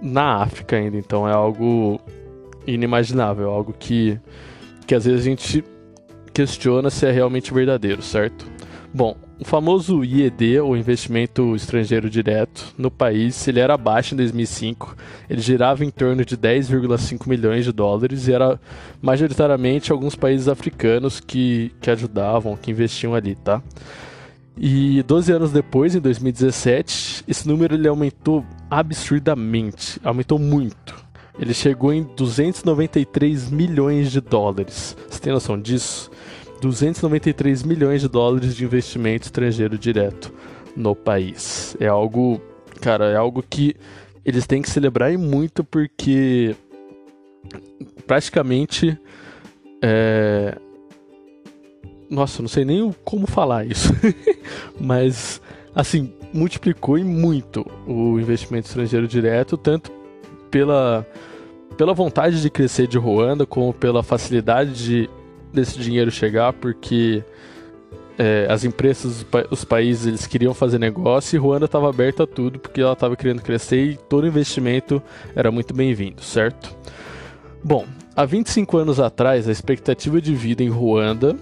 Na 0.00 0.42
África 0.42 0.76
ainda, 0.76 0.96
então 0.96 1.28
é 1.28 1.32
algo 1.32 2.00
inimaginável, 2.66 3.50
algo 3.50 3.72
que, 3.72 4.18
que 4.86 4.94
às 4.94 5.04
vezes 5.04 5.20
a 5.20 5.24
gente 5.24 5.64
questiona 6.32 6.90
se 6.90 7.06
é 7.06 7.10
realmente 7.10 7.52
verdadeiro, 7.54 8.02
certo? 8.02 8.46
Bom, 8.92 9.16
o 9.40 9.44
famoso 9.44 10.04
IED, 10.04 10.60
ou 10.60 10.76
investimento 10.76 11.56
estrangeiro 11.56 12.08
direto, 12.08 12.72
no 12.78 12.90
país, 12.90 13.46
ele 13.48 13.58
era 13.58 13.76
baixo 13.76 14.14
em 14.14 14.16
2005, 14.16 14.96
ele 15.28 15.40
girava 15.40 15.84
em 15.84 15.90
torno 15.90 16.24
de 16.24 16.36
10,5 16.36 17.28
milhões 17.28 17.64
de 17.64 17.72
dólares 17.72 18.28
e 18.28 18.32
era 18.32 18.60
majoritariamente 19.02 19.90
alguns 19.90 20.14
países 20.14 20.46
africanos 20.46 21.18
que, 21.18 21.72
que 21.80 21.90
ajudavam, 21.90 22.56
que 22.56 22.70
investiam 22.70 23.14
ali, 23.14 23.34
tá? 23.34 23.60
E 24.56 25.02
12 25.02 25.32
anos 25.32 25.50
depois, 25.50 25.96
em 25.96 26.00
2017, 26.00 27.24
esse 27.26 27.48
número 27.48 27.74
ele 27.74 27.88
aumentou 27.88 28.44
absurdamente, 28.70 30.00
aumentou 30.04 30.38
muito. 30.38 31.03
Ele 31.38 31.52
chegou 31.52 31.92
em 31.92 32.02
293 32.02 33.50
milhões 33.50 34.10
de 34.12 34.20
dólares. 34.20 34.96
Você 35.08 35.20
tem 35.20 35.32
noção 35.32 35.60
disso? 35.60 36.10
293 36.60 37.62
milhões 37.62 38.00
de 38.00 38.08
dólares 38.08 38.54
de 38.54 38.64
investimento 38.64 39.26
estrangeiro 39.26 39.76
direto 39.76 40.32
no 40.76 40.94
país. 40.94 41.76
É 41.80 41.86
algo, 41.86 42.40
cara, 42.80 43.06
é 43.06 43.16
algo 43.16 43.42
que 43.42 43.74
eles 44.24 44.46
têm 44.46 44.62
que 44.62 44.70
celebrar 44.70 45.12
e 45.12 45.16
muito 45.16 45.62
porque 45.62 46.54
praticamente 48.06 48.98
é... 49.82 50.56
Nossa, 52.08 52.40
não 52.40 52.48
sei 52.48 52.64
nem 52.64 52.94
como 53.04 53.26
falar 53.26 53.66
isso. 53.66 53.92
Mas 54.80 55.40
assim, 55.74 56.12
multiplicou 56.32 56.96
em 56.96 57.04
muito 57.04 57.66
o 57.86 58.18
investimento 58.20 58.68
estrangeiro 58.68 59.08
direto, 59.08 59.56
tanto 59.56 59.90
pela 60.54 61.04
pela 61.76 61.92
vontade 61.92 62.40
de 62.40 62.48
crescer 62.48 62.86
de 62.86 62.96
Ruanda, 62.96 63.44
como 63.44 63.74
pela 63.74 64.04
facilidade 64.04 64.72
de 64.72 65.10
desse 65.52 65.80
dinheiro 65.80 66.12
chegar, 66.12 66.52
porque 66.52 67.24
é, 68.16 68.46
as 68.48 68.62
empresas, 68.62 69.26
os 69.50 69.64
países, 69.64 70.06
eles 70.06 70.26
queriam 70.28 70.54
fazer 70.54 70.78
negócio 70.78 71.34
e 71.34 71.38
Ruanda 71.38 71.64
estava 71.64 71.88
aberta 71.90 72.22
a 72.22 72.26
tudo, 72.26 72.60
porque 72.60 72.80
ela 72.80 72.92
estava 72.92 73.16
querendo 73.16 73.42
crescer 73.42 73.84
e 73.84 73.96
todo 73.96 74.28
investimento 74.28 75.02
era 75.34 75.50
muito 75.50 75.74
bem-vindo, 75.74 76.22
certo? 76.22 76.76
Bom, 77.62 77.84
há 78.14 78.24
25 78.24 78.78
anos 78.78 79.00
atrás, 79.00 79.48
a 79.48 79.52
expectativa 79.52 80.20
de 80.20 80.34
vida 80.34 80.62
em 80.62 80.68
Ruanda, 80.68 81.36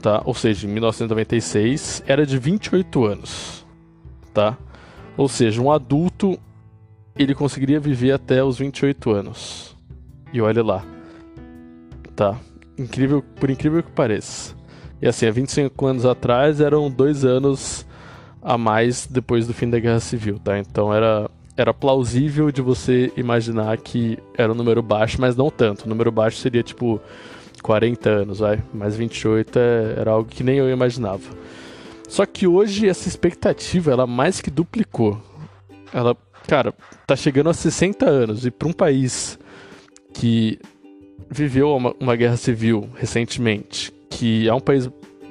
tá? 0.00 0.22
ou 0.24 0.32
seja, 0.32 0.66
em 0.66 0.70
1996, 0.70 2.02
era 2.06 2.24
de 2.24 2.38
28 2.38 3.04
anos. 3.04 3.66
Tá? 4.32 4.56
Ou 5.16 5.28
seja, 5.28 5.60
um 5.60 5.70
adulto 5.70 6.38
ele 7.18 7.34
conseguiria 7.34 7.80
viver 7.80 8.12
até 8.12 8.42
os 8.42 8.58
28 8.58 9.10
anos. 9.10 9.76
E 10.32 10.40
olha 10.40 10.62
lá. 10.62 10.84
Tá. 12.14 12.38
Incrível, 12.78 13.22
por 13.22 13.50
incrível 13.50 13.82
que 13.82 13.90
pareça. 13.90 14.54
E 15.00 15.06
assim, 15.06 15.26
há 15.26 15.30
25 15.30 15.86
anos 15.86 16.04
atrás 16.04 16.60
eram 16.60 16.90
dois 16.90 17.24
anos 17.24 17.86
a 18.42 18.56
mais 18.56 19.06
depois 19.06 19.46
do 19.46 19.52
fim 19.52 19.68
da 19.68 19.78
Guerra 19.78 20.00
Civil, 20.00 20.38
tá? 20.38 20.58
Então 20.58 20.92
era, 20.92 21.28
era 21.56 21.74
plausível 21.74 22.50
de 22.50 22.62
você 22.62 23.12
imaginar 23.16 23.76
que 23.78 24.18
era 24.36 24.52
um 24.52 24.54
número 24.54 24.82
baixo, 24.82 25.20
mas 25.20 25.36
não 25.36 25.50
tanto. 25.50 25.84
O 25.84 25.88
número 25.88 26.12
baixo 26.12 26.38
seria 26.38 26.62
tipo 26.62 27.00
40 27.62 28.08
anos, 28.08 28.38
vai. 28.38 28.62
Mas 28.72 28.96
28 28.96 29.58
é, 29.58 29.94
era 29.98 30.10
algo 30.12 30.28
que 30.28 30.44
nem 30.44 30.58
eu 30.58 30.70
imaginava. 30.70 31.24
Só 32.08 32.24
que 32.24 32.46
hoje 32.46 32.88
essa 32.88 33.08
expectativa, 33.08 33.90
ela 33.90 34.06
mais 34.06 34.40
que 34.40 34.50
duplicou. 34.50 35.20
Ela, 35.92 36.16
cara, 36.46 36.72
tá 37.06 37.16
chegando 37.16 37.50
a 37.50 37.54
60 37.54 38.08
anos. 38.08 38.46
E 38.46 38.50
para 38.50 38.68
um 38.68 38.72
país 38.72 39.38
que 40.12 40.58
viveu 41.30 41.74
uma, 41.74 41.94
uma 41.98 42.16
guerra 42.16 42.36
civil 42.36 42.88
recentemente, 42.94 43.92
que 44.08 44.48
é 44.48 44.54
um 44.54 44.60
país 44.60 44.88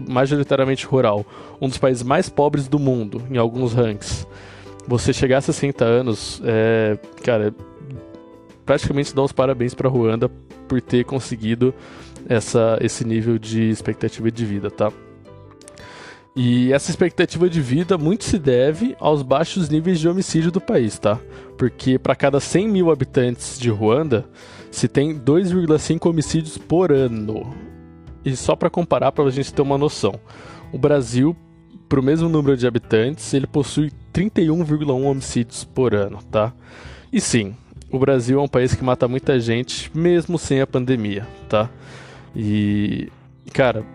majoritariamente 0.08 0.86
rural, 0.86 1.26
um 1.62 1.68
dos 1.68 1.78
países 1.78 2.04
mais 2.04 2.30
pobres 2.30 2.68
do 2.68 2.78
mundo 2.78 3.24
em 3.32 3.38
alguns 3.38 3.74
ranks, 3.74 4.28
você 4.88 5.14
chegar 5.14 5.38
a 5.38 5.42
60 5.42 5.84
anos, 5.84 6.42
é, 6.44 6.98
cara, 7.24 7.54
praticamente 8.66 9.16
dá 9.16 9.24
os 9.24 9.32
parabéns 9.32 9.74
para 9.74 9.90
Ruanda 9.90 10.30
por 10.68 10.82
ter 10.82 11.06
conseguido 11.06 11.74
essa, 12.28 12.78
esse 12.82 13.06
nível 13.06 13.38
de 13.38 13.70
expectativa 13.70 14.30
de 14.30 14.46
vida, 14.46 14.70
tá? 14.70 14.92
E 16.36 16.74
essa 16.74 16.92
expectativa 16.92 17.50
de 17.50 17.62
vida 17.62 17.98
muito 17.98 18.26
se 18.26 18.38
deve 18.38 18.94
aos 19.00 19.22
baixos 19.22 19.70
níveis 19.70 20.02
de 20.02 20.10
homicídio 20.10 20.52
do 20.52 20.60
país, 20.60 21.00
tá? 21.00 21.18
Porque 21.58 21.98
para 21.98 22.14
cada 22.14 22.42
100 22.42 22.68
mil 22.68 22.92
habitantes 22.92 23.58
de 23.58 23.70
Ruanda, 23.70 24.26
se 24.70 24.90
tem 24.90 25.18
2,5 25.18 26.10
homicídios 26.10 26.58
por 26.58 26.92
ano. 26.92 27.56
E 28.26 28.36
só 28.36 28.54
para 28.54 28.70
comparar, 28.70 29.14
para 29.14 29.24
a 29.24 29.32
gente 29.32 29.54
ter 29.54 29.62
uma 29.62 29.78
noção, 29.78 30.20
o 30.74 30.78
Brasil, 30.78 31.34
para 31.88 32.02
o 32.02 32.04
mesmo 32.04 32.28
número 32.28 32.58
de 32.58 32.68
habitantes, 32.68 33.34
ele 33.34 33.48
possui 33.48 33.90
31,1 34.12 35.06
homicídios 35.06 35.64
por 35.64 35.96
ano, 35.96 36.20
tá? 36.30 36.52
E 37.14 37.22
sim, 37.22 37.56
o 37.90 37.98
Brasil 37.98 38.40
é 38.40 38.44
um 38.44 38.48
país 38.48 38.76
que 38.76 38.84
mata 38.84 39.08
muita 39.08 39.40
gente, 39.40 39.90
mesmo 39.98 40.38
sem 40.38 40.60
a 40.60 40.68
pandemia, 40.68 41.26
tá? 41.48 41.70
E, 42.36 43.10
cara, 43.54 43.86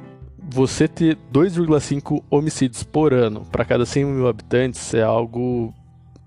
você 0.51 0.89
ter 0.89 1.17
2,5 1.33 2.25
homicídios 2.29 2.83
por 2.83 3.15
ano 3.15 3.47
para 3.53 3.65
cada 3.65 3.87
100 3.87 4.05
mil 4.05 4.29
habitantes 4.29 4.93
é 4.93 5.03
algo 5.03 5.73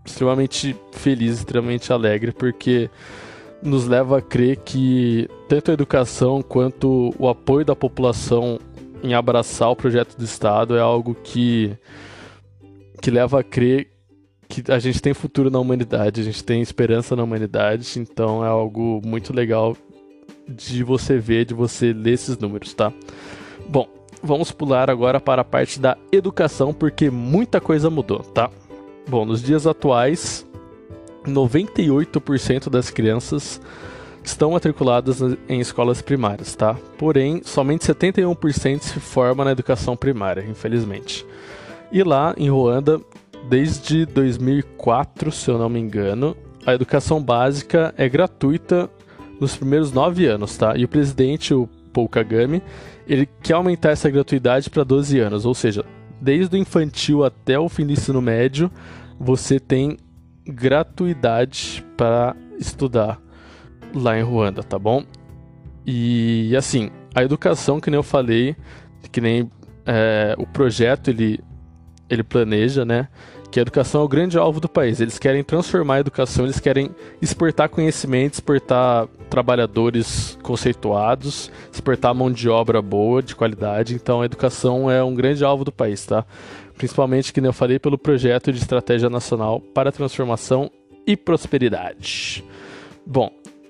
extremamente 0.06 0.76
feliz, 0.94 1.40
extremamente 1.40 1.92
alegre, 1.92 2.32
porque 2.32 2.90
nos 3.62 3.86
leva 3.86 4.18
a 4.18 4.22
crer 4.22 4.58
que 4.58 5.30
tanto 5.48 5.72
a 5.72 5.74
educação 5.74 6.42
quanto 6.42 7.14
o 7.20 7.28
apoio 7.28 7.66
da 7.66 7.76
população 7.76 8.60
em 9.04 9.14
abraçar 9.14 9.70
o 9.70 9.76
projeto 9.76 10.18
do 10.18 10.24
Estado 10.24 10.78
é 10.78 10.80
algo 10.80 11.14
que, 11.14 11.78
que 13.02 13.12
leva 13.12 13.42
a 13.42 13.44
crer 13.44 13.90
que 14.48 14.72
a 14.72 14.80
gente 14.80 15.02
tem 15.02 15.14
futuro 15.14 15.50
na 15.50 15.60
humanidade, 15.60 16.22
a 16.22 16.24
gente 16.24 16.44
tem 16.44 16.62
esperança 16.62 17.16
na 17.16 17.24
humanidade, 17.24 18.00
então 18.00 18.46
é 18.46 18.48
algo 18.48 19.02
muito 19.04 19.34
legal 19.34 19.76
de 20.48 20.84
você 20.84 21.18
ver, 21.18 21.46
de 21.46 21.54
você 21.54 21.92
ler 21.92 22.14
esses 22.14 22.38
números, 22.38 22.74
tá? 22.74 22.94
Bom, 23.68 23.88
vamos 24.24 24.52
pular 24.52 24.90
agora 24.90 25.20
para 25.20 25.42
a 25.42 25.46
parte 25.46 25.80
da 25.80 25.98
educação, 26.12 26.74
porque 26.74 27.10
muita 27.10 27.60
coisa 27.60 27.90
mudou, 27.90 28.20
tá? 28.20 28.50
Bom, 29.08 29.26
nos 29.26 29.44
dias 29.44 29.68
atuais, 29.68 30.48
98% 31.26 32.70
das 32.70 32.90
crianças 32.90 33.60
estão 34.24 34.52
matriculadas 34.52 35.20
em 35.50 35.60
escolas 35.60 36.02
primárias, 36.02 36.56
tá? 36.56 36.78
Porém, 36.98 37.42
somente 37.44 37.86
71% 37.86 38.82
se 38.82 39.00
forma 39.02 39.44
na 39.44 39.52
educação 39.52 39.98
primária, 39.98 40.46
infelizmente. 40.50 41.26
E 41.92 42.02
lá 42.02 42.34
em 42.38 42.50
Ruanda, 42.50 43.02
desde 43.50 44.06
2004, 44.06 45.32
se 45.32 45.50
eu 45.50 45.58
não 45.58 45.68
me 45.68 45.80
engano, 45.80 46.36
a 46.66 46.74
educação 46.74 47.22
básica 47.22 47.94
é 47.98 48.08
gratuita 48.08 48.90
nos 49.40 49.58
primeiros 49.58 49.92
nove 49.92 50.26
anos, 50.26 50.58
tá? 50.58 50.78
E 50.78 50.86
o 50.86 50.88
presidente, 50.88 51.54
o 51.54 51.68
Paul 51.92 52.08
Kagame, 52.08 52.64
ele 53.08 53.28
quer 53.42 53.54
aumentar 53.54 53.92
essa 53.92 54.10
gratuidade 54.10 54.70
para 54.70 54.84
12 54.84 55.20
anos, 55.20 55.46
ou 55.46 55.54
seja, 55.54 55.86
desde 56.22 56.56
o 56.56 56.60
infantil 56.60 57.24
até 57.24 57.60
o 57.60 57.68
fim 57.68 57.86
do 57.86 57.92
ensino 57.92 58.22
médio, 58.22 58.72
você 59.20 59.60
tem 59.60 59.98
gratuidade 60.46 61.86
para 61.98 62.36
estudar 62.60 63.20
lá 63.94 64.18
em 64.18 64.24
Ruanda, 64.24 64.64
tá 64.64 64.80
bom? 64.80 65.04
E 65.86 66.56
assim, 66.56 66.90
a 67.14 67.24
educação, 67.24 67.80
que 67.80 67.90
nem 67.90 67.98
eu 67.98 68.04
falei, 68.04 68.56
que 69.12 69.20
nem 69.20 69.50
é, 69.86 70.36
o 70.38 70.48
projeto 70.48 71.10
ele, 71.10 71.40
ele 72.10 72.24
planeja, 72.24 72.86
né? 72.86 73.10
Que 73.54 73.60
a 73.60 73.62
educação 73.62 74.02
é 74.02 74.04
o 74.04 74.08
grande 74.08 74.36
alvo 74.36 74.60
do 74.60 74.68
país. 74.68 75.00
Eles 75.00 75.20
querem 75.20 75.44
transformar 75.44 75.98
a 75.98 76.00
educação, 76.00 76.44
eles 76.44 76.60
querem 76.60 76.90
exportar 77.22 77.70
conhecimento, 77.70 78.34
exportar 78.34 79.08
trabalhadores 79.30 80.40
conceituados, 80.42 81.52
exportar 81.72 82.16
mão 82.16 82.32
de 82.32 82.50
obra 82.50 82.82
boa, 82.82 83.22
de 83.22 83.36
qualidade. 83.36 83.94
Então 83.94 84.24
a 84.24 84.26
educação 84.26 84.90
é 84.90 85.04
um 85.04 85.14
grande 85.14 85.46
alvo 85.46 85.64
do 85.64 85.72
país, 85.72 86.04
tá? 86.04 86.26
principalmente, 86.76 87.32
que 87.32 87.40
eu 87.40 87.54
falei, 87.54 87.78
pelo 87.78 87.96
projeto 87.96 88.52
de 88.52 88.58
estratégia 88.58 89.08
nacional 89.08 89.62
para 89.62 89.92
transformação 89.92 90.72
e 91.06 91.16
prosperidade. 91.16 92.44
Bom, 93.06 93.30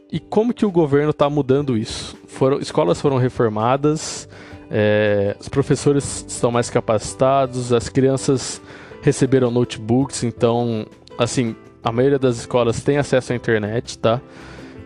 e 0.10 0.18
como 0.18 0.54
que 0.54 0.66
o 0.66 0.72
governo 0.72 1.10
está 1.10 1.30
mudando 1.30 1.78
isso? 1.78 2.16
Foram, 2.26 2.58
escolas 2.60 3.02
foram 3.02 3.18
reformadas, 3.18 4.30
é, 4.72 5.36
os 5.42 5.50
professores 5.50 6.24
estão 6.26 6.52
mais 6.52 6.70
capacitados, 6.70 7.74
as 7.74 7.90
crianças 7.90 8.62
receberam 9.04 9.52
notebooks, 9.52 10.24
então, 10.24 10.88
assim, 11.18 11.56
a 11.84 11.92
maioria 11.92 12.18
das 12.18 12.38
escolas 12.38 12.82
tem 12.82 12.98
acesso 12.98 13.34
à 13.34 13.36
internet, 13.36 14.00
tá? 14.00 14.22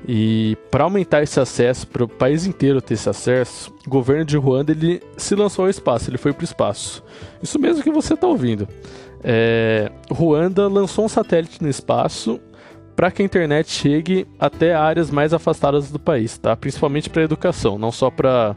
E 0.07 0.57
para 0.71 0.85
aumentar 0.85 1.21
esse 1.21 1.39
acesso, 1.39 1.85
para 1.87 2.03
o 2.03 2.07
país 2.07 2.45
inteiro 2.45 2.81
ter 2.81 2.95
esse 2.95 3.09
acesso, 3.09 3.71
o 3.85 3.89
governo 3.89 4.25
de 4.25 4.35
Ruanda 4.35 4.71
ele 4.71 5.01
se 5.15 5.35
lançou 5.35 5.65
ao 5.65 5.69
espaço, 5.69 6.09
ele 6.09 6.17
foi 6.17 6.33
para 6.33 6.41
o 6.41 6.45
espaço. 6.45 7.03
Isso 7.41 7.59
mesmo 7.59 7.83
que 7.83 7.91
você 7.91 8.15
está 8.15 8.25
ouvindo. 8.25 8.67
É, 9.23 9.91
Ruanda 10.09 10.67
lançou 10.67 11.05
um 11.05 11.09
satélite 11.09 11.61
no 11.61 11.69
espaço 11.69 12.39
para 12.95 13.11
que 13.11 13.21
a 13.21 13.25
internet 13.25 13.69
chegue 13.69 14.25
até 14.39 14.73
áreas 14.73 15.11
mais 15.11 15.33
afastadas 15.33 15.91
do 15.91 15.99
país, 15.99 16.37
tá? 16.37 16.55
Principalmente 16.55 17.09
para 17.09 17.21
educação, 17.21 17.77
não 17.77 17.91
só 17.91 18.09
para 18.09 18.55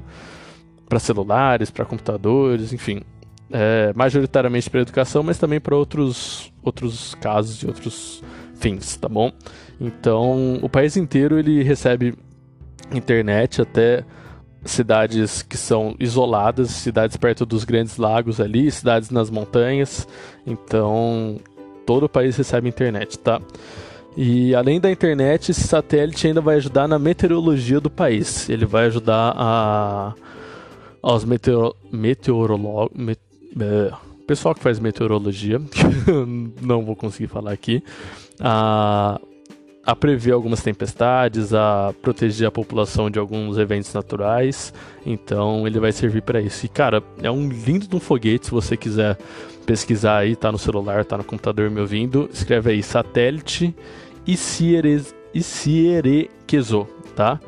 para 0.88 0.98
celulares, 0.98 1.70
para 1.70 1.84
computadores, 1.84 2.72
enfim, 2.72 3.02
é, 3.50 3.92
majoritariamente 3.94 4.70
para 4.70 4.80
educação, 4.80 5.22
mas 5.22 5.38
também 5.38 5.60
para 5.60 5.76
outros 5.76 6.52
outros 6.62 7.14
casos 7.16 7.62
e 7.62 7.66
outros 7.66 8.22
fins, 8.54 8.96
tá 8.96 9.08
bom? 9.08 9.32
Então, 9.80 10.58
o 10.62 10.68
país 10.68 10.96
inteiro 10.96 11.38
ele 11.38 11.62
recebe 11.62 12.14
internet 12.92 13.62
até 13.62 14.04
cidades 14.64 15.42
que 15.42 15.56
são 15.56 15.96
isoladas, 15.98 16.70
cidades 16.70 17.16
perto 17.16 17.46
dos 17.46 17.64
grandes 17.64 17.96
lagos 17.96 18.40
ali, 18.40 18.70
cidades 18.70 19.10
nas 19.10 19.30
montanhas. 19.30 20.06
Então, 20.46 21.38
todo 21.86 22.04
o 22.04 22.08
país 22.08 22.36
recebe 22.36 22.68
internet, 22.68 23.18
tá? 23.18 23.40
E 24.16 24.54
além 24.54 24.80
da 24.80 24.90
internet, 24.90 25.50
esse 25.50 25.66
satélite 25.66 26.26
ainda 26.26 26.40
vai 26.40 26.56
ajudar 26.56 26.86
na 26.86 26.98
meteorologia 26.98 27.80
do 27.80 27.88
país. 27.88 28.48
Ele 28.50 28.66
vai 28.66 28.86
ajudar 28.86 29.32
a 29.36 30.14
aos 31.02 31.24
meteoro, 31.24 31.74
meteorologos, 31.90 32.90
met, 32.94 33.18
é, 33.58 33.90
pessoal 34.26 34.54
que 34.54 34.60
faz 34.60 34.78
meteorologia, 34.78 35.60
não 36.60 36.84
vou 36.84 36.94
conseguir 36.94 37.28
falar 37.28 37.52
aqui, 37.52 37.82
a 38.38 39.20
a 39.84 39.96
prever 39.96 40.32
algumas 40.32 40.62
tempestades, 40.62 41.54
a 41.54 41.94
proteger 42.02 42.46
a 42.46 42.50
população 42.50 43.10
de 43.10 43.18
alguns 43.18 43.56
eventos 43.58 43.92
naturais. 43.92 44.72
Então 45.04 45.66
ele 45.66 45.80
vai 45.80 45.90
servir 45.90 46.22
para 46.22 46.40
isso. 46.40 46.64
E 46.66 46.68
cara, 46.68 47.02
é 47.22 47.30
um 47.30 47.48
lindo 47.48 47.88
de 47.88 47.96
um 47.96 48.00
foguete. 48.00 48.46
Se 48.46 48.52
você 48.52 48.76
quiser 48.76 49.16
pesquisar 49.66 50.18
aí, 50.18 50.36
tá 50.36 50.52
no 50.52 50.58
celular, 50.58 51.04
tá 51.04 51.16
no 51.16 51.24
computador 51.24 51.70
me 51.70 51.80
ouvindo, 51.80 52.28
escreve 52.32 52.70
aí 52.72 52.82
satélite 52.82 53.74
Icierekezo, 55.34 56.86
tá? 57.16 57.40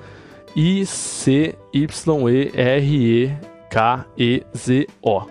I 0.57 0.87
C 0.87 1.55
Y 1.73 2.29
E 2.29 2.51
R 2.55 2.97
E 2.97 3.31
K 3.71 4.07
E 4.17 4.43
Z 4.57 4.87
O. 5.03 5.23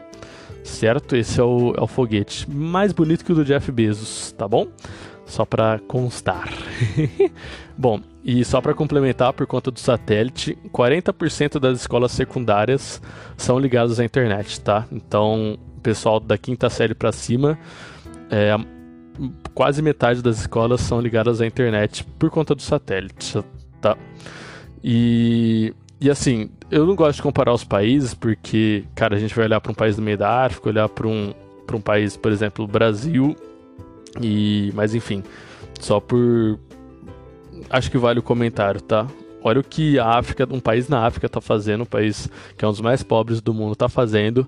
Certo? 0.64 1.16
Esse 1.16 1.40
é 1.40 1.44
o, 1.44 1.74
é 1.76 1.82
o 1.82 1.88
foguete 1.88 2.50
mais 2.50 2.92
bonito 2.92 3.26
que 3.26 3.32
o 3.32 3.36
do 3.36 3.46
Jeff 3.46 3.72
Bezos, 3.72 4.32
tá 4.34 4.48
bom? 4.48 4.68
Só 5.26 5.46
para 5.46 5.80
constar. 5.88 6.50
Bom, 7.78 8.02
e 8.24 8.44
só 8.46 8.62
para 8.62 8.74
complementar, 8.74 9.34
por 9.34 9.48
conta 9.48 9.72
do 9.72 9.80
satélite, 9.80 10.58
40% 10.72 11.58
das 11.58 11.80
escolas 11.80 12.12
secundárias 12.12 13.02
são 13.38 13.58
ligadas 13.58 14.00
à 14.00 14.06
internet, 14.06 14.62
tá? 14.62 14.86
Então, 14.92 15.58
o 15.78 15.82
pessoal 15.82 16.20
da 16.20 16.38
quinta 16.38 16.70
série 16.70 16.94
para 16.94 17.12
cima, 17.12 17.58
é, 18.30 18.56
quase 19.54 19.82
metade 19.82 20.22
das 20.22 20.42
escolas 20.42 20.82
são 20.82 21.00
ligadas 21.02 21.42
à 21.42 21.48
internet 21.48 22.04
por 22.20 22.30
conta 22.30 22.54
do 22.54 22.62
satélite, 22.62 23.40
tá? 23.82 23.98
E, 24.84 25.74
e 26.00 26.10
assim, 26.10 26.50
eu 26.72 26.86
não 26.86 26.96
gosto 26.96 27.18
de 27.18 27.22
comparar 27.22 27.54
os 27.54 27.64
países 27.64 28.14
porque, 28.14 28.86
cara, 28.96 29.16
a 29.16 29.20
gente 29.20 29.36
vai 29.36 29.46
olhar 29.46 29.60
para 29.60 29.72
um 29.72 29.76
país 29.76 29.98
do 29.98 30.02
meio 30.02 30.18
da 30.18 30.46
África, 30.46 30.70
olhar 30.70 30.88
para 30.88 31.08
um, 31.08 31.34
um 31.72 31.82
país, 31.82 32.16
por 32.16 32.32
exemplo, 32.32 32.66
Brasil, 32.66 33.36
e, 34.22 34.72
mas 34.74 34.96
enfim, 34.96 35.24
só 35.80 36.00
por 36.00 36.58
acho 37.70 37.92
que 37.92 37.98
vale 37.98 38.20
o 38.20 38.24
comentário, 38.24 38.82
tá? 38.82 39.06
Olha 39.44 39.60
o 39.60 39.64
que 39.64 40.00
a 40.00 40.18
África, 40.18 40.48
um 40.52 40.60
país 40.60 40.88
na 40.88 41.06
África 41.06 41.28
tá 41.28 41.42
fazendo, 41.42 41.82
um 41.82 41.86
país 41.86 42.30
que 42.58 42.64
é 42.64 42.68
um 42.68 42.72
dos 42.72 42.82
mais 42.82 43.04
pobres 43.04 43.42
do 43.42 43.54
mundo 43.54 43.76
tá 43.76 43.90
fazendo. 43.90 44.48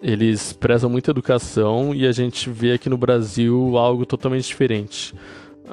Eles 0.00 0.52
prezam 0.52 0.88
muito 0.88 1.10
educação 1.10 1.94
e 1.94 2.06
a 2.06 2.12
gente 2.12 2.48
vê 2.48 2.72
aqui 2.72 2.88
no 2.88 2.96
Brasil 2.96 3.76
algo 3.76 4.06
totalmente 4.06 4.46
diferente. 4.46 5.14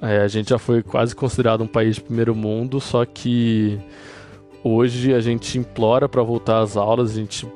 É, 0.02 0.20
a 0.20 0.28
gente 0.28 0.50
já 0.50 0.58
foi 0.58 0.82
quase 0.82 1.16
considerado 1.16 1.64
um 1.64 1.68
país 1.68 1.96
de 1.96 2.02
primeiro 2.02 2.34
mundo, 2.34 2.80
só 2.80 3.06
que 3.06 3.80
hoje 4.66 5.14
a 5.14 5.20
gente 5.20 5.60
implora 5.60 6.10
para 6.10 6.24
voltar 6.24 6.60
às 6.60 6.76
aulas, 6.76 7.12
a 7.12 7.14
gente 7.14 7.48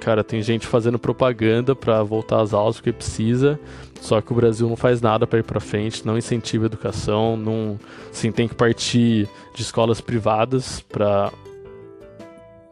cara, 0.00 0.24
tem 0.24 0.42
gente 0.42 0.66
fazendo 0.66 0.98
propaganda 0.98 1.76
para 1.76 2.02
voltar 2.02 2.40
às 2.40 2.52
aulas 2.52 2.76
porque 2.76 2.92
precisa, 2.92 3.60
só 4.00 4.20
que 4.20 4.32
o 4.32 4.34
Brasil 4.34 4.68
não 4.68 4.76
faz 4.76 5.00
nada 5.00 5.26
para 5.26 5.38
ir 5.38 5.44
para 5.44 5.60
frente, 5.60 6.04
não 6.04 6.18
incentiva 6.18 6.64
a 6.64 6.66
educação, 6.66 7.36
não, 7.36 7.78
assim, 8.10 8.32
tem 8.32 8.48
que 8.48 8.54
partir 8.54 9.28
de 9.54 9.62
escolas 9.62 10.00
privadas 10.00 10.80
para 10.80 11.30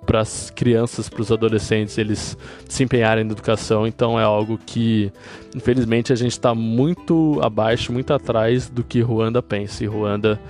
para 0.04 0.22
as 0.22 0.50
crianças, 0.50 1.08
para 1.08 1.22
os 1.22 1.30
adolescentes, 1.30 1.96
eles 1.96 2.36
se 2.68 2.82
empenharem 2.82 3.22
na 3.22 3.30
educação. 3.30 3.86
Então 3.86 4.18
é 4.18 4.24
algo 4.24 4.58
que, 4.58 5.12
infelizmente, 5.54 6.12
a 6.12 6.16
gente 6.16 6.32
está 6.32 6.52
muito 6.52 7.38
abaixo, 7.40 7.92
muito 7.92 8.12
atrás 8.12 8.68
do 8.68 8.82
que 8.82 9.00
Ruanda 9.00 9.40
pensa. 9.40 9.84
E 9.84 9.86
Ruanda, 9.86 10.40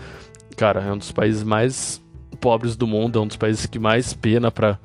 cara, 0.56 0.80
é 0.80 0.90
um 0.90 0.96
dos 0.96 1.12
países 1.12 1.42
mais 1.42 1.99
pobres 2.38 2.76
do 2.76 2.86
mundo, 2.86 3.18
é 3.18 3.22
um 3.22 3.26
dos 3.26 3.36
países 3.36 3.66
que 3.66 3.78
mais 3.78 4.12
pena 4.12 4.50
para 4.50 4.78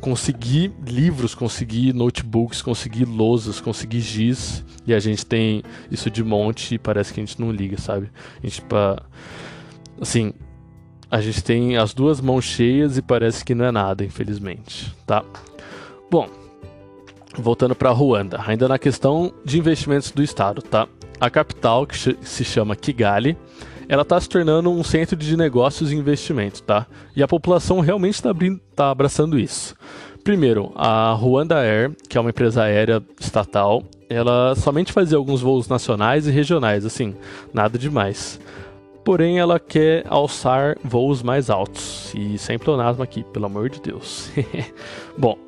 conseguir 0.00 0.70
livros, 0.86 1.34
conseguir 1.34 1.94
notebooks, 1.94 2.60
conseguir 2.60 3.06
lousas, 3.06 3.60
conseguir 3.60 4.00
giz, 4.00 4.62
e 4.86 4.92
a 4.92 5.00
gente 5.00 5.24
tem 5.24 5.62
isso 5.90 6.10
de 6.10 6.22
monte 6.22 6.74
e 6.74 6.78
parece 6.78 7.12
que 7.12 7.20
a 7.20 7.24
gente 7.24 7.40
não 7.40 7.50
liga, 7.50 7.78
sabe? 7.78 8.10
A 8.42 8.46
gente, 8.46 8.60
pra, 8.62 9.02
assim, 9.98 10.34
a 11.10 11.20
gente 11.22 11.42
tem 11.42 11.78
as 11.78 11.94
duas 11.94 12.20
mãos 12.20 12.44
cheias 12.44 12.98
e 12.98 13.02
parece 13.02 13.44
que 13.44 13.54
não 13.54 13.64
é 13.64 13.72
nada, 13.72 14.04
infelizmente, 14.04 14.94
tá? 15.06 15.24
Bom, 16.10 16.28
voltando 17.38 17.74
para 17.74 17.90
Ruanda, 17.90 18.40
ainda 18.46 18.68
na 18.68 18.78
questão 18.78 19.32
de 19.42 19.58
investimentos 19.58 20.10
do 20.10 20.22
estado, 20.22 20.60
tá? 20.60 20.86
A 21.18 21.30
capital, 21.30 21.86
que 21.86 21.96
se 21.96 22.44
chama 22.44 22.76
Kigali, 22.76 23.38
ela 23.94 24.02
está 24.02 24.20
se 24.20 24.28
tornando 24.28 24.72
um 24.72 24.82
centro 24.82 25.14
de 25.14 25.36
negócios 25.36 25.92
e 25.92 25.94
investimentos, 25.94 26.60
tá? 26.60 26.84
E 27.14 27.22
a 27.22 27.28
população 27.28 27.78
realmente 27.78 28.14
está 28.14 28.30
tá 28.74 28.90
abraçando 28.90 29.38
isso. 29.38 29.76
Primeiro, 30.24 30.72
a 30.74 31.12
Ruanda 31.12 31.60
Air, 31.60 31.92
que 32.08 32.18
é 32.18 32.20
uma 32.20 32.30
empresa 32.30 32.64
aérea 32.64 33.00
estatal, 33.20 33.84
ela 34.10 34.56
somente 34.56 34.92
fazia 34.92 35.16
alguns 35.16 35.40
voos 35.40 35.68
nacionais 35.68 36.26
e 36.26 36.32
regionais, 36.32 36.84
assim, 36.84 37.14
nada 37.52 37.78
demais. 37.78 38.40
Porém, 39.04 39.38
ela 39.38 39.60
quer 39.60 40.04
alçar 40.08 40.76
voos 40.82 41.22
mais 41.22 41.48
altos. 41.48 42.12
E 42.16 42.36
sem 42.36 42.58
pleonasmo 42.58 43.00
aqui, 43.00 43.22
pelo 43.22 43.46
amor 43.46 43.70
de 43.70 43.80
Deus. 43.80 44.28
Bom, 45.16 45.38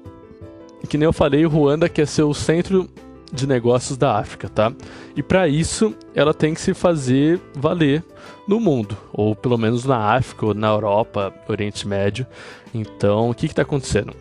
que 0.88 0.96
nem 0.96 1.06
eu 1.06 1.12
falei, 1.12 1.44
Ruanda 1.44 1.88
quer 1.88 2.06
ser 2.06 2.22
o 2.22 2.32
centro 2.32 2.88
de 3.32 3.44
negócios 3.44 3.98
da 3.98 4.16
África, 4.16 4.48
tá? 4.48 4.72
E 5.16 5.22
para 5.22 5.48
isso, 5.48 5.92
ela 6.14 6.32
tem 6.32 6.54
que 6.54 6.60
se 6.60 6.74
fazer 6.74 7.40
valer 7.56 8.04
no 8.46 8.60
mundo, 8.60 8.96
ou 9.12 9.34
pelo 9.34 9.58
menos 9.58 9.84
na 9.84 10.14
África, 10.14 10.46
ou 10.46 10.54
na 10.54 10.68
Europa, 10.68 11.34
Oriente 11.48 11.86
Médio. 11.86 12.26
Então, 12.72 13.30
o 13.30 13.34
que 13.34 13.46
está 13.46 13.62
acontecendo? 13.62 14.14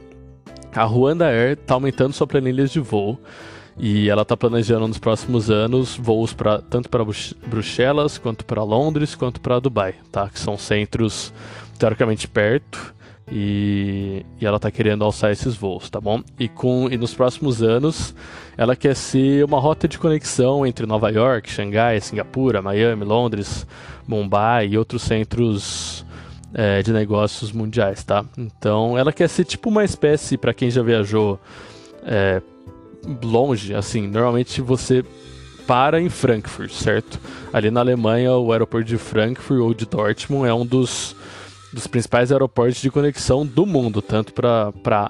A 0.73 0.83
Ruanda 0.83 1.25
Air 1.27 1.53
está 1.53 1.73
aumentando 1.75 2.13
sua 2.13 2.27
planilha 2.27 2.65
de 2.65 2.79
voo 2.79 3.19
e 3.77 4.09
ela 4.09 4.23
está 4.23 4.35
planejando 4.35 4.87
nos 4.87 4.97
próximos 4.97 5.49
anos 5.49 5.97
voos 5.97 6.33
pra, 6.33 6.59
tanto 6.59 6.89
para 6.89 7.05
Bruxelas, 7.47 8.17
quanto 8.17 8.45
para 8.45 8.63
Londres, 8.63 9.15
quanto 9.15 9.39
para 9.39 9.59
Dubai, 9.59 9.95
tá? 10.11 10.29
Que 10.29 10.39
são 10.39 10.57
centros 10.57 11.33
teoricamente 11.77 12.27
perto 12.27 12.94
e, 13.31 14.25
e 14.39 14.45
ela 14.45 14.57
está 14.57 14.69
querendo 14.69 15.03
alçar 15.03 15.31
esses 15.31 15.55
voos, 15.55 15.89
tá 15.89 15.99
bom? 15.99 16.21
E, 16.39 16.47
com, 16.47 16.87
e 16.91 16.97
nos 16.97 17.13
próximos 17.13 17.63
anos 17.63 18.13
ela 18.57 18.75
quer 18.75 18.95
ser 18.95 19.43
uma 19.43 19.59
rota 19.59 19.87
de 19.87 19.97
conexão 19.97 20.65
entre 20.65 20.85
Nova 20.85 21.09
York, 21.09 21.49
Xangai, 21.49 21.99
Singapura, 21.99 22.61
Miami, 22.61 23.03
Londres, 23.03 23.65
Mumbai 24.07 24.67
e 24.67 24.77
outros 24.77 25.01
centros 25.01 26.05
é, 26.53 26.81
de 26.81 26.93
negócios 26.93 27.51
mundiais, 27.51 28.03
tá? 28.03 28.23
Então 28.37 28.97
ela 28.97 29.11
quer 29.11 29.27
ser 29.27 29.43
tipo 29.43 29.69
uma 29.69 29.83
espécie, 29.83 30.37
para 30.37 30.53
quem 30.53 30.69
já 30.69 30.83
viajou 30.83 31.39
é, 32.03 32.41
longe, 33.23 33.73
assim, 33.73 34.07
normalmente 34.07 34.61
você 34.61 35.03
para 35.67 35.99
em 35.99 36.09
Frankfurt, 36.09 36.71
certo? 36.71 37.19
Ali 37.51 37.71
na 37.71 37.79
Alemanha, 37.79 38.33
o 38.33 38.51
aeroporto 38.51 38.87
de 38.87 38.97
Frankfurt 38.99 39.59
ou 39.59 39.73
de 39.73 39.85
Dortmund 39.85 40.47
é 40.47 40.53
um 40.53 40.65
dos 40.65 41.15
dos 41.75 41.87
principais 41.87 42.31
aeroportos 42.31 42.81
de 42.81 42.89
conexão 42.89 43.45
do 43.45 43.65
mundo, 43.65 44.01
tanto 44.01 44.33
para 44.33 45.09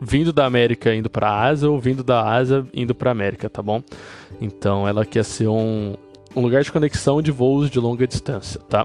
vindo 0.00 0.32
da 0.32 0.44
América 0.44 0.92
indo 0.92 1.08
para 1.08 1.28
a 1.28 1.44
Ásia 1.44 1.70
ou 1.70 1.78
vindo 1.78 2.02
da 2.02 2.28
Ásia 2.28 2.66
indo 2.74 2.96
para 2.96 3.10
a 3.10 3.12
América, 3.12 3.48
tá 3.48 3.62
bom? 3.62 3.80
Então 4.40 4.88
ela 4.88 5.04
quer 5.04 5.24
ser 5.24 5.46
um, 5.46 5.94
um 6.34 6.40
lugar 6.40 6.64
de 6.64 6.72
conexão 6.72 7.22
de 7.22 7.30
voos 7.30 7.70
de 7.70 7.78
longa 7.78 8.08
distância, 8.08 8.60
tá? 8.68 8.84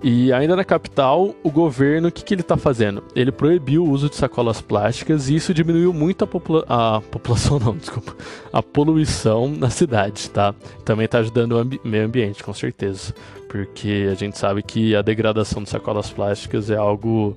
E 0.00 0.32
ainda 0.32 0.54
na 0.54 0.64
capital, 0.64 1.34
o 1.42 1.50
governo, 1.50 2.06
o 2.06 2.12
que, 2.12 2.22
que 2.22 2.32
ele 2.32 2.42
está 2.42 2.56
fazendo? 2.56 3.02
Ele 3.16 3.32
proibiu 3.32 3.84
o 3.84 3.90
uso 3.90 4.08
de 4.08 4.14
sacolas 4.14 4.60
plásticas 4.60 5.28
e 5.28 5.34
isso 5.34 5.52
diminuiu 5.52 5.92
muito 5.92 6.22
a, 6.22 6.26
popula 6.26 6.64
a 6.68 7.00
população, 7.00 7.58
não, 7.60 7.76
desculpa, 7.76 8.14
a 8.52 8.62
poluição 8.62 9.48
na 9.48 9.70
cidade, 9.70 10.30
tá? 10.30 10.54
Também 10.84 11.06
está 11.06 11.18
ajudando 11.18 11.52
o 11.52 11.58
ambi 11.58 11.80
meio 11.82 12.04
ambiente, 12.04 12.44
com 12.44 12.54
certeza, 12.54 13.12
porque 13.48 14.08
a 14.10 14.14
gente 14.14 14.38
sabe 14.38 14.62
que 14.62 14.94
a 14.94 15.02
degradação 15.02 15.64
de 15.64 15.68
sacolas 15.68 16.10
plásticas 16.10 16.70
é 16.70 16.76
algo 16.76 17.36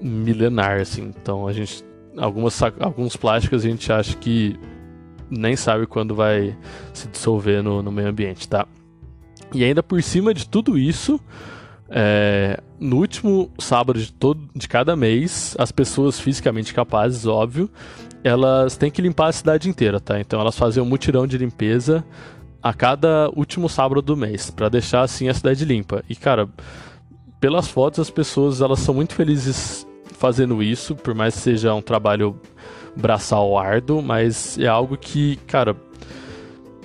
milenar, 0.00 0.80
assim. 0.80 1.12
Então 1.20 1.48
a 1.48 1.52
gente, 1.52 1.84
algumas 2.16 2.62
alguns 2.78 3.16
plásticos 3.16 3.64
a 3.64 3.68
gente 3.68 3.92
acha 3.92 4.16
que 4.16 4.56
nem 5.28 5.56
sabe 5.56 5.88
quando 5.88 6.14
vai 6.14 6.56
se 6.92 7.08
dissolver 7.08 7.64
no, 7.64 7.82
no 7.82 7.90
meio 7.90 8.08
ambiente, 8.08 8.48
tá? 8.48 8.64
E 9.52 9.64
ainda 9.64 9.82
por 9.82 10.00
cima 10.04 10.32
de 10.32 10.48
tudo 10.48 10.78
isso, 10.78 11.20
é, 11.88 12.60
no 12.80 12.96
último 12.96 13.50
sábado 13.58 13.98
de, 13.98 14.12
todo, 14.12 14.48
de 14.54 14.68
cada 14.68 14.96
mês, 14.96 15.54
as 15.58 15.70
pessoas 15.70 16.18
fisicamente 16.18 16.72
capazes, 16.72 17.26
óbvio, 17.26 17.70
elas 18.22 18.76
têm 18.76 18.90
que 18.90 19.02
limpar 19.02 19.28
a 19.28 19.32
cidade 19.32 19.68
inteira, 19.68 20.00
tá? 20.00 20.18
Então 20.18 20.40
elas 20.40 20.58
fazem 20.58 20.82
um 20.82 20.86
mutirão 20.86 21.26
de 21.26 21.36
limpeza 21.36 22.04
a 22.62 22.72
cada 22.72 23.28
último 23.36 23.68
sábado 23.68 24.00
do 24.00 24.16
mês, 24.16 24.50
para 24.50 24.70
deixar 24.70 25.02
assim 25.02 25.28
a 25.28 25.34
cidade 25.34 25.64
limpa. 25.64 26.02
E 26.08 26.16
cara, 26.16 26.48
pelas 27.38 27.68
fotos 27.68 28.00
as 28.00 28.10
pessoas 28.10 28.62
elas 28.62 28.80
são 28.80 28.94
muito 28.94 29.14
felizes 29.14 29.86
fazendo 30.12 30.62
isso, 30.62 30.96
por 30.96 31.14
mais 31.14 31.34
que 31.34 31.40
seja 31.40 31.74
um 31.74 31.82
trabalho 31.82 32.40
braçal 32.96 33.58
árduo, 33.58 34.00
mas 34.00 34.58
é 34.58 34.66
algo 34.66 34.96
que, 34.96 35.36
cara, 35.46 35.76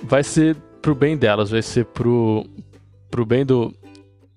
vai 0.02 0.22
ser 0.22 0.56
pro 0.82 0.94
bem 0.94 1.16
delas, 1.16 1.50
vai 1.50 1.62
ser 1.62 1.86
pro, 1.86 2.44
pro 3.10 3.24
bem 3.24 3.46
do, 3.46 3.72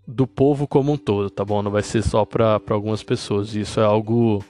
do 0.06 0.28
povo 0.28 0.68
como 0.68 0.92
um 0.92 0.98
todo, 0.98 1.30
tá 1.30 1.46
bom? 1.46 1.62
Não 1.62 1.72
vai 1.72 1.84
ser 1.84 2.04
só 2.04 2.26
para 2.26 2.60
algumas 2.70 3.04
pessoas. 3.04 3.56
Isso 3.56 3.80
é 3.80 3.84
algo 3.84 4.44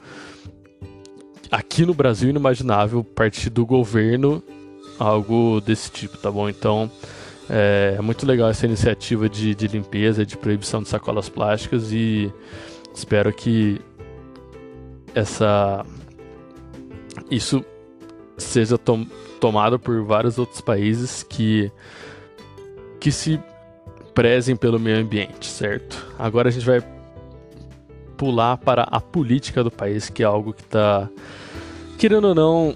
aqui 1.52 1.86
no 1.86 1.94
Brasil 1.94 2.30
inimaginável 2.30 3.04
partir 3.04 3.50
do 3.50 3.66
governo 3.66 4.44
algo 5.00 5.62
desse 5.62 5.92
tipo, 5.92 6.18
tá 6.18 6.32
bom? 6.32 6.50
Então 6.50 6.90
é, 7.50 7.96
é 7.98 8.02
muito 8.02 8.26
legal 8.26 8.50
essa 8.50 8.66
iniciativa 8.66 9.30
de, 9.30 9.54
de 9.54 9.68
limpeza, 9.68 10.26
de 10.26 10.38
proibição 10.38 10.82
de 10.82 10.90
sacolas 10.90 11.30
plásticas 11.30 11.92
e 11.92 12.32
espero 12.94 13.34
que 13.34 13.80
essa 15.14 15.86
isso 17.30 17.64
seja 18.38 18.78
tom, 18.78 19.06
tomado 19.40 19.78
por 19.80 20.04
vários 20.04 20.38
outros 20.38 20.62
países 20.62 21.24
que 21.24 21.72
que 23.00 23.12
se 23.12 23.40
prezem 24.14 24.56
pelo 24.56 24.80
meio 24.80 24.98
ambiente, 24.98 25.48
certo? 25.48 26.06
Agora 26.18 26.50
a 26.50 26.52
gente 26.52 26.66
vai 26.66 26.82
pular 28.18 28.58
para 28.58 28.84
a 28.84 29.02
política 29.02 29.64
do 29.64 29.72
país, 29.72 30.10
que 30.10 30.24
é 30.24 30.26
algo 30.26 30.54
que 30.54 30.62
está, 30.62 31.10
querendo 31.98 32.30
ou 32.30 32.36
não, 32.36 32.76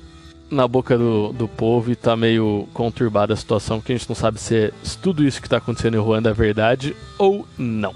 na 0.49 0.67
boca 0.67 0.97
do, 0.97 1.31
do 1.33 1.47
povo 1.47 1.89
e 1.89 1.93
está 1.93 2.15
meio 2.15 2.67
conturbada 2.73 3.33
a 3.33 3.37
situação, 3.37 3.81
que 3.81 3.91
a 3.91 3.97
gente 3.97 4.07
não 4.09 4.15
sabe 4.15 4.39
se, 4.39 4.55
é, 4.55 4.71
se 4.83 4.97
tudo 4.97 5.23
isso 5.23 5.41
que 5.41 5.47
está 5.47 5.57
acontecendo 5.57 5.95
em 5.95 5.99
Ruanda 5.99 6.29
é 6.29 6.33
verdade 6.33 6.95
ou 7.17 7.45
não. 7.57 7.93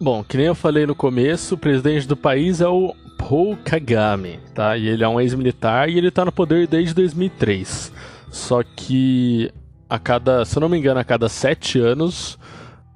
Bom, 0.00 0.24
que 0.24 0.36
nem 0.36 0.46
eu 0.46 0.54
falei 0.54 0.86
no 0.86 0.94
começo, 0.94 1.54
o 1.54 1.58
presidente 1.58 2.08
do 2.08 2.16
país 2.16 2.60
é 2.60 2.68
o 2.68 2.94
Paul 3.18 3.56
Kagame, 3.62 4.40
tá? 4.54 4.76
E 4.76 4.88
ele 4.88 5.04
é 5.04 5.08
um 5.08 5.20
ex-militar 5.20 5.88
e 5.88 5.98
ele 5.98 6.08
está 6.08 6.24
no 6.24 6.32
poder 6.32 6.66
desde 6.66 6.94
2003. 6.94 7.92
Só 8.30 8.62
que 8.62 9.52
a 9.90 9.98
cada, 9.98 10.44
se 10.44 10.56
eu 10.56 10.60
não 10.60 10.68
me 10.68 10.78
engano, 10.78 11.00
a 11.00 11.04
cada 11.04 11.28
sete 11.28 11.80
anos 11.80 12.38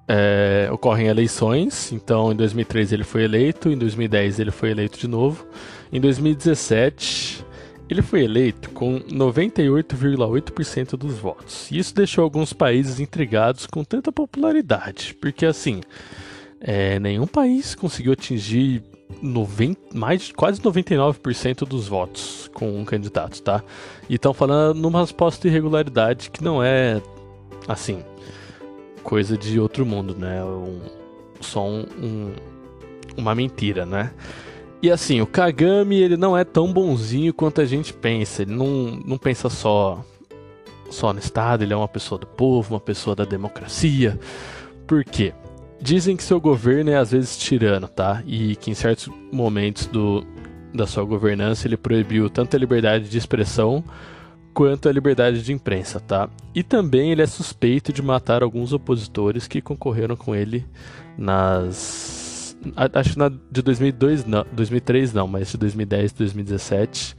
é, 0.07 0.69
ocorrem 0.71 1.09
eleições. 1.09 1.91
Então, 1.91 2.33
em 2.33 2.37
2013 2.37 2.95
ele 2.95 3.03
foi 3.05 3.25
eleito, 3.25 3.69
em 3.69 3.77
2010 3.77 4.39
ele 4.39 4.53
foi 4.53 4.71
eleito 4.71 4.97
de 4.99 5.09
novo, 5.09 5.45
em 5.93 6.01
2017 6.01 7.45
ele 7.91 8.01
foi 8.01 8.23
eleito 8.25 8.71
com 8.71 9.01
98,8% 9.01 10.97
dos 10.97 11.19
votos. 11.19 11.71
E 11.71 11.79
isso 11.79 11.95
deixou 11.95 12.25
alguns 12.25 12.53
países 12.53 13.01
intrigados 13.01 13.67
com 13.67 13.85
tanta 13.85 14.11
popularidade, 14.13 15.15
porque 15.21 15.45
assim, 15.45 15.83
é, 16.61 16.99
nenhum 17.01 17.27
país 17.27 17.75
conseguiu 17.75 18.13
atingir 18.13 18.83
90, 19.23 19.97
mais 19.97 20.33
quase 20.33 20.61
99% 20.61 21.67
dos 21.67 21.89
votos 21.89 22.51
com 22.53 22.79
um 22.79 22.85
candidato, 22.85 23.41
tá? 23.43 23.63
E 24.09 24.15
estão 24.15 24.35
falando 24.35 24.79
numa 24.79 25.01
resposta 25.01 25.43
de 25.43 25.49
irregularidade 25.49 26.31
que 26.31 26.43
não 26.43 26.63
é 26.63 27.01
assim 27.69 28.03
coisa 29.03 29.37
de 29.37 29.61
outro 29.61 29.85
mundo, 29.85 30.17
né? 30.17 30.43
Um, 30.43 30.81
só 31.41 31.65
um, 31.65 31.87
um, 32.03 32.33
uma 33.17 33.35
mentira, 33.35 33.85
né? 33.85 34.13
E 34.83 34.91
assim, 34.91 35.21
o 35.21 35.27
Kagami 35.27 35.97
ele 35.97 36.17
não 36.17 36.37
é 36.37 36.45
tão 36.45 36.73
bonzinho 36.73 37.33
quanto 37.33 37.61
a 37.61 37.65
gente 37.65 37.93
pensa. 37.93 38.43
Ele 38.43 38.53
não, 38.53 39.01
não 39.05 39.19
pensa 39.19 39.49
só 39.49 40.03
só 40.91 41.13
no 41.13 41.19
Estado, 41.19 41.63
ele 41.65 41.73
é 41.73 41.77
uma 41.77 41.89
pessoa 41.89 42.19
do 42.19 42.27
povo, 42.27 42.75
uma 42.75 42.81
pessoa 42.81 43.17
da 43.17 43.25
democracia. 43.25 44.19
Por 44.87 45.05
quê? 45.05 45.33
Dizem 45.85 46.17
que 46.17 46.23
seu 46.25 46.41
governo 46.41 46.89
é 46.89 46.97
às 46.97 47.11
vezes 47.11 47.37
tirano, 47.37 47.87
tá? 47.87 48.23
E 48.27 48.57
que 48.57 48.71
em 48.71 48.75
certos 48.75 49.07
momentos 49.31 49.85
do, 49.87 50.27
da 50.73 50.87
sua 50.87 51.05
governança 51.05 51.69
ele 51.69 51.77
proibiu 51.77 52.31
tanto 52.31 52.57
a 52.57 52.59
liberdade 52.59 53.07
de 53.07 53.19
expressão 53.19 53.85
quanto 54.55 54.89
a 54.89 54.93
liberdade 54.93 55.43
de 55.43 55.53
imprensa, 55.53 56.01
tá? 56.01 56.31
E 56.55 56.63
também 56.63 57.13
ele 57.13 57.21
é 57.21 57.27
suspeito 57.27 57.93
de 57.93 58.01
matar 58.01 58.43
alguns 58.43 58.73
opositores 58.73 59.47
que 59.47 59.61
concorreram 59.61 60.17
com 60.17 60.35
ele 60.35 60.65
nas 61.19 62.57
acho 62.95 63.13
que 63.13 63.19
na 63.19 63.29
de 63.29 63.61
2002 63.61 64.25
não, 64.25 64.47
2003 64.53 65.13
não, 65.13 65.29
mas 65.29 65.51
de 65.51 65.59
2010 65.59 66.13
e 66.13 66.15
2017. 66.15 67.15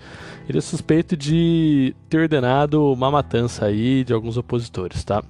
Ele 0.50 0.58
é 0.58 0.62
suspeito 0.62 1.16
de 1.16 1.96
ter 2.10 2.18
ordenado 2.18 2.92
uma 2.92 3.12
matança 3.12 3.66
aí 3.66 4.04
de 4.04 4.12
alguns 4.12 4.38
opositores, 4.38 5.04
tá? 5.04 5.24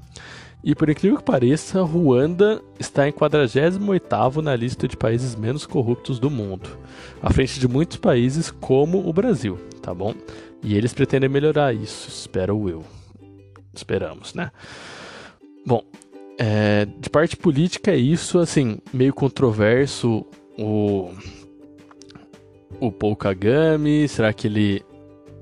E 0.65 0.73
por 0.73 0.89
incrível 0.89 1.19
que 1.19 1.23
pareça, 1.23 1.83
Ruanda 1.83 2.59
está 2.79 3.07
em 3.07 3.11
48º 3.11 4.37
na 4.37 4.55
lista 4.55 4.87
de 4.87 4.97
países 4.97 5.35
menos 5.35 5.67
corruptos 5.67 6.17
do 6.17 6.27
mundo, 6.27 6.67
à 7.21 7.31
frente 7.31 7.59
de 7.59 7.67
muitos 7.67 7.97
países 7.97 8.49
como 8.49 9.07
o 9.07 9.13
Brasil, 9.13 9.59
tá 9.79 9.93
bom? 9.93 10.15
E 10.63 10.75
eles 10.75 10.91
pretendem 10.91 11.29
melhorar 11.29 11.71
isso, 11.71 12.09
espero 12.09 12.67
eu. 12.67 12.83
Esperamos, 13.71 14.33
né? 14.33 14.51
Bom, 15.63 15.83
é, 16.35 16.85
de 16.85 17.11
parte 17.11 17.37
política 17.37 17.91
é 17.91 17.97
isso, 17.97 18.39
assim, 18.39 18.79
meio 18.91 19.13
controverso 19.13 20.25
o 20.57 21.11
o 22.79 22.91
Paul 22.91 23.15
Kagame, 23.15 24.07
será 24.07 24.33
que 24.33 24.47
ele 24.47 24.83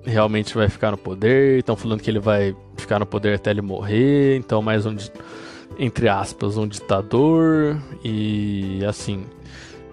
realmente 0.06 0.56
vai 0.56 0.70
ficar 0.70 0.92
no 0.92 0.98
poder. 0.98 1.60
Estão 1.60 1.76
falando 1.76 2.02
que 2.02 2.10
ele 2.10 2.20
vai 2.20 2.56
ficar 2.78 3.00
no 3.00 3.06
poder 3.06 3.36
até 3.36 3.52
ele 3.52 3.62
morrer. 3.62 4.38
Então, 4.38 4.62
mais 4.62 4.86
um, 4.86 4.96
entre 5.78 6.10
aspas, 6.10 6.58
um 6.58 6.68
ditador. 6.68 7.78
E 8.04 8.84
assim, 8.86 9.26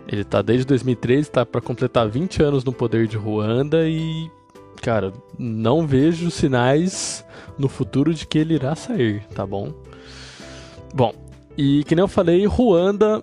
ele 0.09 0.25
tá 0.25 0.43
desde 0.43 0.67
2013, 0.67 1.31
tá 1.31 1.47
para 1.47 1.61
completar 1.61 2.09
20 2.09 2.43
anos 2.43 2.65
no 2.65 2.73
poder 2.73 3.07
de 3.07 3.17
Ruanda 3.17 3.89
e, 3.89 4.31
cara, 4.83 5.13
não 5.39 5.87
vejo 5.87 6.31
sinais 6.31 7.25
no 7.59 7.69
futuro 7.69 8.13
de 8.13 8.27
que 8.27 8.39
ele 8.39 8.55
irá 8.55 8.75
sair, 8.75 9.25
tá 9.35 9.47
bom? 9.47 9.73
Bom, 10.93 11.15
e 11.57 11.85
que 11.85 11.95
nem 11.95 12.03
eu 12.03 12.09
falei, 12.09 12.45
Ruanda 12.47 13.23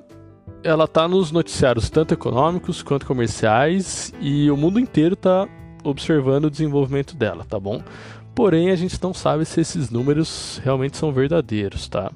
ela 0.64 0.88
tá 0.88 1.08
nos 1.08 1.32
noticiários 1.32 1.90
tanto 1.90 2.14
econômicos 2.14 2.82
quanto 2.82 3.06
comerciais 3.06 4.14
e 4.20 4.50
o 4.50 4.58
mundo 4.58 4.80
inteiro 4.80 5.16
tá 5.16 5.48
observando 5.84 6.46
o 6.46 6.52
desenvolvimento 6.52 7.16
dela, 7.16 7.46
tá 7.46 7.60
bom? 7.60 7.82
Porém, 8.36 8.70
a 8.70 8.76
gente 8.76 9.02
não 9.02 9.14
sabe 9.14 9.46
se 9.46 9.62
esses 9.62 9.90
números 9.90 10.62
realmente 10.64 10.98
são 10.98 11.12
verdadeiros, 11.12 11.88
tá? 11.88 12.12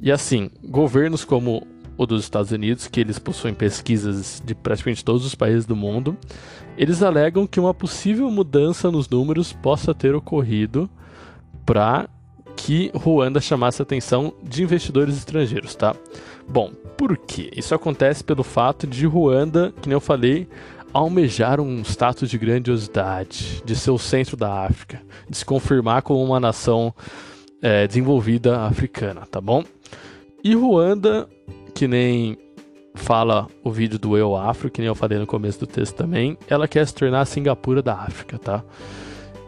E 0.00 0.12
assim, 0.12 0.50
governos 0.62 1.24
como 1.24 1.66
o 1.96 2.06
dos 2.06 2.22
Estados 2.22 2.52
Unidos, 2.52 2.86
que 2.86 3.00
eles 3.00 3.18
possuem 3.18 3.52
pesquisas 3.52 4.40
de 4.44 4.54
praticamente 4.54 5.04
todos 5.04 5.24
os 5.24 5.34
países 5.34 5.66
do 5.66 5.74
mundo, 5.74 6.16
eles 6.76 7.02
alegam 7.02 7.46
que 7.46 7.58
uma 7.58 7.74
possível 7.74 8.30
mudança 8.30 8.90
nos 8.90 9.08
números 9.08 9.52
possa 9.52 9.92
ter 9.92 10.14
ocorrido 10.14 10.88
para 11.66 12.08
que 12.54 12.90
Ruanda 12.94 13.40
chamasse 13.40 13.82
a 13.82 13.84
atenção 13.84 14.32
de 14.42 14.62
investidores 14.62 15.16
estrangeiros, 15.16 15.74
tá? 15.74 15.94
Bom, 16.48 16.72
por 16.96 17.16
quê? 17.16 17.50
Isso 17.56 17.74
acontece 17.74 18.22
pelo 18.22 18.42
fato 18.42 18.86
de 18.86 19.06
Ruanda, 19.06 19.72
que 19.80 19.88
nem 19.88 19.94
eu 19.94 20.00
falei, 20.00 20.48
almejar 20.92 21.60
um 21.60 21.82
status 21.82 22.30
de 22.30 22.38
grandiosidade, 22.38 23.62
de 23.64 23.76
ser 23.76 23.90
o 23.90 23.98
centro 23.98 24.36
da 24.36 24.64
África, 24.64 25.02
de 25.28 25.36
se 25.36 25.44
confirmar 25.44 26.02
como 26.02 26.22
uma 26.22 26.40
nação 26.40 26.94
é, 27.60 27.86
desenvolvida 27.86 28.62
africana, 28.62 29.22
tá 29.26 29.40
bom? 29.40 29.64
E 30.42 30.54
Ruanda, 30.54 31.28
que 31.74 31.88
nem 31.88 32.38
fala 32.94 33.46
o 33.62 33.70
vídeo 33.70 33.98
do 33.98 34.16
Eu 34.16 34.36
Afro, 34.36 34.70
que 34.70 34.80
nem 34.80 34.88
eu 34.88 34.94
falei 34.94 35.18
no 35.18 35.26
começo 35.26 35.60
do 35.60 35.66
texto 35.66 35.94
também, 35.94 36.36
ela 36.48 36.66
quer 36.66 36.86
se 36.86 36.94
tornar 36.94 37.20
a 37.20 37.24
Singapura 37.24 37.82
da 37.82 37.94
África, 37.94 38.38
tá? 38.38 38.64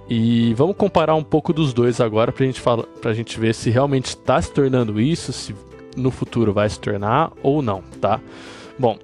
E 0.09 0.55
vamos 0.55 0.76
comparar 0.76 1.14
um 1.14 1.22
pouco 1.22 1.53
dos 1.53 1.72
dois 1.72 2.00
agora 2.00 2.33
pra 2.33 2.44
gente, 2.44 2.61
fala, 2.61 2.83
pra 3.00 3.14
gente 3.14 3.38
ver 3.38 3.55
se 3.55 3.70
realmente 3.70 4.07
está 4.07 4.40
se 4.42 4.53
tornando 4.53 5.00
isso, 5.00 5.33
se 5.33 5.55
no 5.96 6.11
futuro 6.11 6.53
vai 6.53 6.68
se 6.68 6.81
tornar 6.81 7.33
ou 7.42 7.62
não, 7.62 7.83
tá? 8.00 8.20
Bom, 8.79 8.98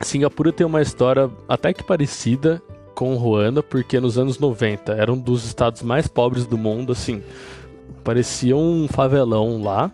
Singapura 0.00 0.52
tem 0.52 0.66
uma 0.66 0.82
história 0.82 1.30
até 1.48 1.72
que 1.72 1.82
parecida 1.82 2.62
com 2.94 3.14
Ruanda, 3.16 3.62
porque 3.62 4.00
nos 4.00 4.18
anos 4.18 4.38
90 4.38 4.92
era 4.92 5.12
um 5.12 5.18
dos 5.18 5.44
estados 5.44 5.82
mais 5.82 6.06
pobres 6.06 6.46
do 6.46 6.58
mundo, 6.58 6.92
assim, 6.92 7.22
parecia 8.04 8.56
um 8.56 8.88
favelão 8.88 9.62
lá. 9.62 9.90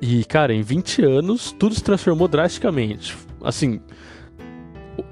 E, 0.00 0.24
cara, 0.24 0.52
em 0.52 0.62
20 0.62 1.04
anos 1.04 1.52
tudo 1.52 1.74
se 1.74 1.82
transformou 1.82 2.28
drasticamente. 2.28 3.16
Assim, 3.42 3.80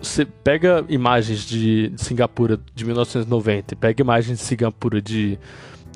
você 0.00 0.24
pega 0.24 0.84
imagens 0.88 1.46
de 1.46 1.92
Singapura 1.96 2.58
de 2.74 2.84
1990 2.84 3.74
e 3.74 3.76
pega 3.76 4.02
imagens 4.02 4.38
de 4.38 4.44
Singapura 4.44 5.00
de 5.00 5.38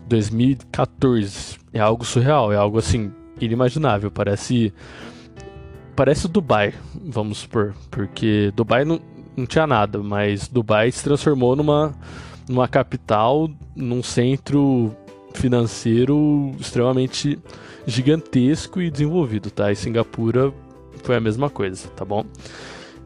2014, 0.07 1.59
é 1.73 1.81
algo 1.81 2.05
surreal, 2.05 2.53
é 2.53 2.57
algo 2.57 2.79
assim 2.79 3.13
inimaginável, 3.41 4.11
parece 4.11 4.73
parece 5.99 6.29
Dubai, 6.29 6.73
vamos 6.95 7.39
supor, 7.39 7.75
porque 7.91 8.53
Dubai 8.55 8.85
não, 8.85 9.01
não 9.37 9.45
tinha 9.45 9.67
nada, 9.67 9.99
mas 9.99 10.47
Dubai 10.47 10.93
se 10.93 11.03
transformou 11.03 11.57
numa 11.57 11.93
numa 12.49 12.69
capital, 12.69 13.51
num 13.75 14.01
centro 14.01 14.95
financeiro 15.35 16.55
extremamente 16.61 17.37
gigantesco 17.85 18.81
e 18.81 18.93
desenvolvido, 18.93 19.51
tá? 19.51 19.73
E 19.73 19.77
Singapura 19.77 20.55
foi 21.03 21.17
a 21.17 21.21
mesma 21.21 21.51
coisa, 21.51 21.89
tá 21.89 22.05
bom? 22.05 22.25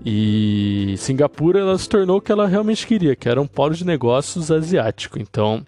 E 0.05 0.95
Singapura 0.99 1.61
ela 1.61 1.79
se 1.79 1.89
tornou 1.89 2.19
o 2.19 2.21
que 2.21 2.31
ela 2.31 2.47
realmente 2.47 2.87
queria, 2.87 3.17
que 3.17 3.27
era 3.27 3.41
um 3.41 3.47
polo 3.47 3.75
de 3.75 3.87
negócios 3.87 4.51
asiático. 4.51 5.19
Então, 5.19 5.65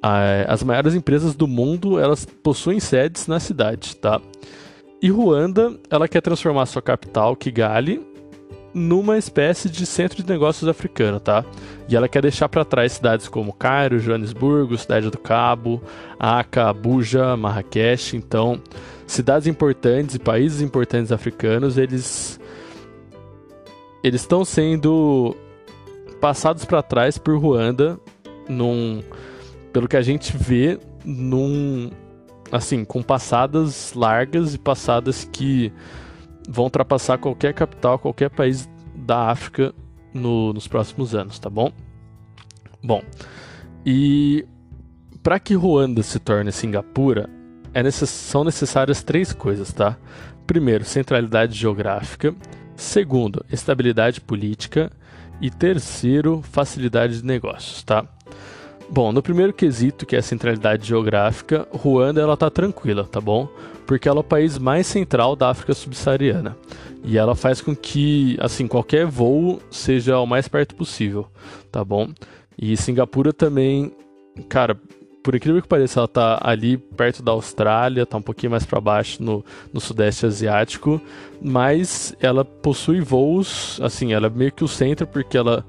a, 0.00 0.52
as 0.52 0.62
maiores 0.62 0.94
empresas 0.94 1.34
do 1.34 1.48
mundo 1.48 1.98
elas 1.98 2.24
possuem 2.24 2.78
sedes 2.78 3.26
na 3.26 3.40
cidade, 3.40 3.96
tá? 3.96 4.20
E 5.04 5.10
Ruanda 5.10 5.78
ela 5.90 6.08
quer 6.08 6.22
transformar 6.22 6.64
sua 6.64 6.80
capital, 6.80 7.36
Kigali, 7.36 8.00
numa 8.72 9.18
espécie 9.18 9.68
de 9.68 9.84
centro 9.84 10.22
de 10.22 10.26
negócios 10.26 10.66
africano, 10.66 11.20
tá? 11.20 11.44
E 11.86 11.94
ela 11.94 12.08
quer 12.08 12.22
deixar 12.22 12.48
para 12.48 12.64
trás 12.64 12.92
cidades 12.92 13.28
como 13.28 13.52
Cairo, 13.52 13.98
Joanesburgo, 13.98 14.78
Cidade 14.78 15.10
do 15.10 15.18
Cabo, 15.18 15.82
Aca, 16.18 16.70
Abuja, 16.70 17.36
Marrakech. 17.36 18.16
Então, 18.16 18.58
cidades 19.06 19.46
importantes 19.46 20.14
e 20.14 20.18
países 20.18 20.62
importantes 20.62 21.12
africanos, 21.12 21.76
eles 21.76 22.40
eles 24.02 24.22
estão 24.22 24.42
sendo 24.42 25.36
passados 26.18 26.64
para 26.64 26.82
trás 26.82 27.18
por 27.18 27.36
Ruanda 27.36 28.00
num 28.48 29.02
pelo 29.70 29.86
que 29.86 29.98
a 29.98 30.02
gente 30.02 30.34
vê 30.34 30.78
num 31.04 31.90
assim, 32.52 32.84
com 32.84 33.02
passadas 33.02 33.92
largas 33.94 34.54
e 34.54 34.58
passadas 34.58 35.28
que 35.32 35.72
vão 36.48 36.64
ultrapassar 36.64 37.18
qualquer 37.18 37.54
capital, 37.54 37.98
qualquer 37.98 38.30
país 38.30 38.68
da 38.94 39.30
África 39.30 39.74
no, 40.12 40.52
nos 40.52 40.68
próximos 40.68 41.14
anos, 41.14 41.38
tá 41.38 41.50
bom? 41.50 41.72
Bom, 42.82 43.02
e 43.84 44.46
para 45.22 45.40
que 45.40 45.54
Ruanda 45.54 46.02
se 46.02 46.18
torne 46.18 46.52
Singapura, 46.52 47.28
é 47.72 47.82
necess 47.82 48.10
são 48.10 48.44
necessárias 48.44 49.02
três 49.02 49.32
coisas, 49.32 49.72
tá? 49.72 49.96
Primeiro, 50.46 50.84
centralidade 50.84 51.58
geográfica. 51.58 52.34
Segundo, 52.76 53.44
estabilidade 53.50 54.20
política. 54.20 54.90
E 55.40 55.50
terceiro, 55.50 56.42
facilidade 56.42 57.20
de 57.20 57.26
negócios, 57.26 57.82
tá? 57.82 58.06
Bom, 58.88 59.12
no 59.12 59.22
primeiro 59.22 59.52
quesito, 59.52 60.06
que 60.06 60.14
é 60.14 60.18
a 60.18 60.22
centralidade 60.22 60.86
geográfica, 60.86 61.66
Ruanda 61.70 62.20
ela 62.20 62.36
tá 62.36 62.50
tranquila, 62.50 63.04
tá 63.04 63.20
bom? 63.20 63.48
Porque 63.86 64.08
ela 64.08 64.18
é 64.18 64.20
o 64.20 64.24
país 64.24 64.58
mais 64.58 64.86
central 64.86 65.34
da 65.34 65.50
África 65.50 65.74
subsaariana. 65.74 66.56
E 67.02 67.18
ela 67.18 67.34
faz 67.34 67.60
com 67.60 67.74
que, 67.74 68.36
assim, 68.40 68.66
qualquer 68.66 69.06
voo 69.06 69.60
seja 69.70 70.18
o 70.18 70.26
mais 70.26 70.48
perto 70.48 70.74
possível, 70.74 71.26
tá 71.70 71.84
bom? 71.84 72.08
E 72.56 72.76
Singapura 72.76 73.32
também, 73.32 73.92
cara, 74.48 74.78
por 75.24 75.34
incrível 75.34 75.62
que 75.62 75.68
pareça, 75.68 76.00
ela 76.00 76.08
tá 76.08 76.38
ali 76.42 76.76
perto 76.76 77.22
da 77.22 77.32
Austrália, 77.32 78.04
tá 78.04 78.18
um 78.18 78.22
pouquinho 78.22 78.50
mais 78.50 78.66
para 78.66 78.78
baixo 78.78 79.22
no, 79.22 79.42
no 79.72 79.80
Sudeste 79.80 80.26
Asiático, 80.26 81.00
mas 81.40 82.14
ela 82.20 82.44
possui 82.44 83.00
voos, 83.00 83.80
assim, 83.82 84.12
ela 84.12 84.26
é 84.26 84.30
meio 84.30 84.52
que 84.52 84.62
o 84.62 84.68
centro, 84.68 85.06
porque 85.06 85.36
ela, 85.36 85.64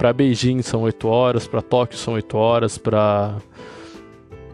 para 0.00 0.14
Beijing 0.14 0.62
são 0.62 0.80
8 0.80 1.06
horas, 1.06 1.46
para 1.46 1.60
Tóquio 1.60 1.98
são 1.98 2.14
8 2.14 2.34
horas, 2.34 2.78
para 2.78 3.36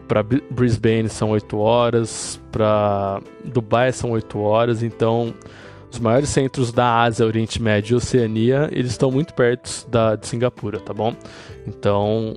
para 0.05 0.21
Brisbane 0.21 1.07
são 1.07 1.29
8 1.29 1.57
horas, 1.57 2.41
para 2.51 3.21
Dubai 3.45 3.93
são 3.93 4.11
8 4.11 4.39
horas, 4.39 4.83
então 4.83 5.33
os 5.89 5.99
maiores 5.99 6.27
centros 6.27 6.73
da 6.73 7.01
Ásia, 7.01 7.25
Oriente 7.25 7.61
Médio 7.61 7.93
e 7.93 7.95
Oceania, 7.95 8.67
eles 8.73 8.91
estão 8.91 9.09
muito 9.09 9.33
perto 9.33 9.87
da, 9.89 10.17
de 10.17 10.27
Singapura, 10.27 10.81
tá 10.81 10.93
bom? 10.93 11.15
Então, 11.65 12.35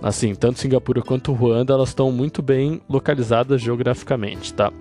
Assim, 0.00 0.32
tanto 0.32 0.60
Singapura 0.60 1.02
quanto 1.02 1.32
Ruanda, 1.32 1.72
elas 1.74 1.88
estão 1.88 2.12
muito 2.12 2.40
bem 2.40 2.80
localizadas 2.88 3.60
geograficamente, 3.60 4.54
tá? 4.54 4.72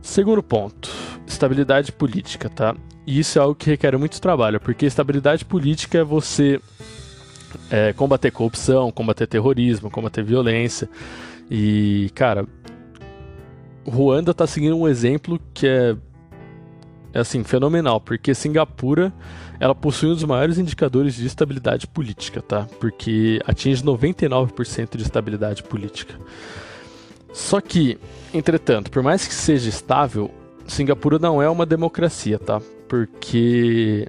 Segundo 0.00 0.44
ponto, 0.44 0.88
estabilidade 1.26 1.90
política, 1.90 2.48
tá? 2.48 2.76
E 3.08 3.20
isso 3.20 3.38
é 3.38 3.40
algo 3.40 3.54
que 3.54 3.70
requer 3.70 3.96
muito 3.96 4.20
trabalho, 4.20 4.60
porque 4.60 4.84
estabilidade 4.84 5.42
política 5.42 5.96
é 5.96 6.04
você 6.04 6.60
é, 7.70 7.90
combater 7.94 8.30
corrupção, 8.30 8.92
combater 8.92 9.26
terrorismo, 9.26 9.90
combater 9.90 10.22
violência. 10.22 10.90
E, 11.50 12.10
cara, 12.14 12.46
Ruanda 13.86 14.32
está 14.32 14.46
seguindo 14.46 14.76
um 14.76 14.86
exemplo 14.86 15.40
que 15.54 15.66
é, 15.66 15.96
é 17.14 17.20
assim, 17.20 17.42
fenomenal, 17.44 17.98
porque 17.98 18.34
Singapura 18.34 19.10
ela 19.58 19.74
possui 19.74 20.10
um 20.10 20.14
dos 20.14 20.24
maiores 20.24 20.58
indicadores 20.58 21.14
de 21.14 21.26
estabilidade 21.26 21.86
política, 21.86 22.42
tá? 22.42 22.68
Porque 22.78 23.40
atinge 23.46 23.82
99% 23.82 24.98
de 24.98 25.02
estabilidade 25.02 25.62
política. 25.62 26.14
Só 27.32 27.58
que, 27.58 27.98
entretanto, 28.34 28.90
por 28.90 29.02
mais 29.02 29.26
que 29.26 29.32
seja 29.32 29.70
estável, 29.70 30.30
Singapura 30.66 31.18
não 31.18 31.40
é 31.40 31.48
uma 31.48 31.64
democracia, 31.64 32.38
tá? 32.38 32.60
Porque 32.88 34.08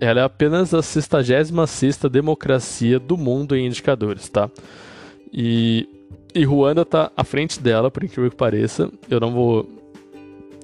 ela 0.00 0.20
é 0.20 0.24
apenas 0.24 0.74
a 0.74 0.82
66 0.82 1.98
democracia 2.10 2.98
do 2.98 3.16
mundo 3.16 3.56
em 3.56 3.66
indicadores, 3.66 4.28
tá? 4.28 4.50
E, 5.32 5.88
e 6.34 6.44
Ruanda 6.44 6.84
tá 6.84 7.10
à 7.16 7.24
frente 7.24 7.60
dela, 7.60 7.90
por 7.90 8.04
incrível 8.04 8.30
que 8.30 8.36
pareça. 8.36 8.90
Eu 9.10 9.20
não 9.20 9.32
vou 9.32 9.68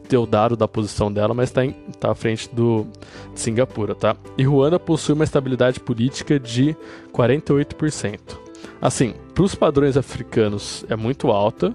ter 0.08 0.16
o 0.16 0.26
dado 0.26 0.56
da 0.56 0.68
posição 0.68 1.10
dela, 1.10 1.32
mas 1.32 1.48
está 1.48 1.62
tá 1.98 2.10
à 2.10 2.14
frente 2.14 2.48
do, 2.54 2.86
de 3.32 3.40
Singapura, 3.40 3.94
tá? 3.94 4.16
E 4.36 4.44
Ruanda 4.44 4.78
possui 4.78 5.14
uma 5.14 5.24
estabilidade 5.24 5.80
política 5.80 6.38
de 6.38 6.76
48%. 7.12 8.18
Assim, 8.80 9.14
para 9.34 9.44
os 9.44 9.54
padrões 9.54 9.96
africanos 9.96 10.84
é 10.88 10.96
muito 10.96 11.30
alta, 11.30 11.72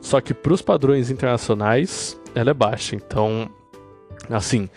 só 0.00 0.20
que 0.20 0.32
para 0.32 0.52
os 0.52 0.62
padrões 0.62 1.10
internacionais 1.10 2.20
ela 2.34 2.50
é 2.50 2.54
baixa. 2.54 2.94
Então, 2.94 3.50
assim, 4.28 4.68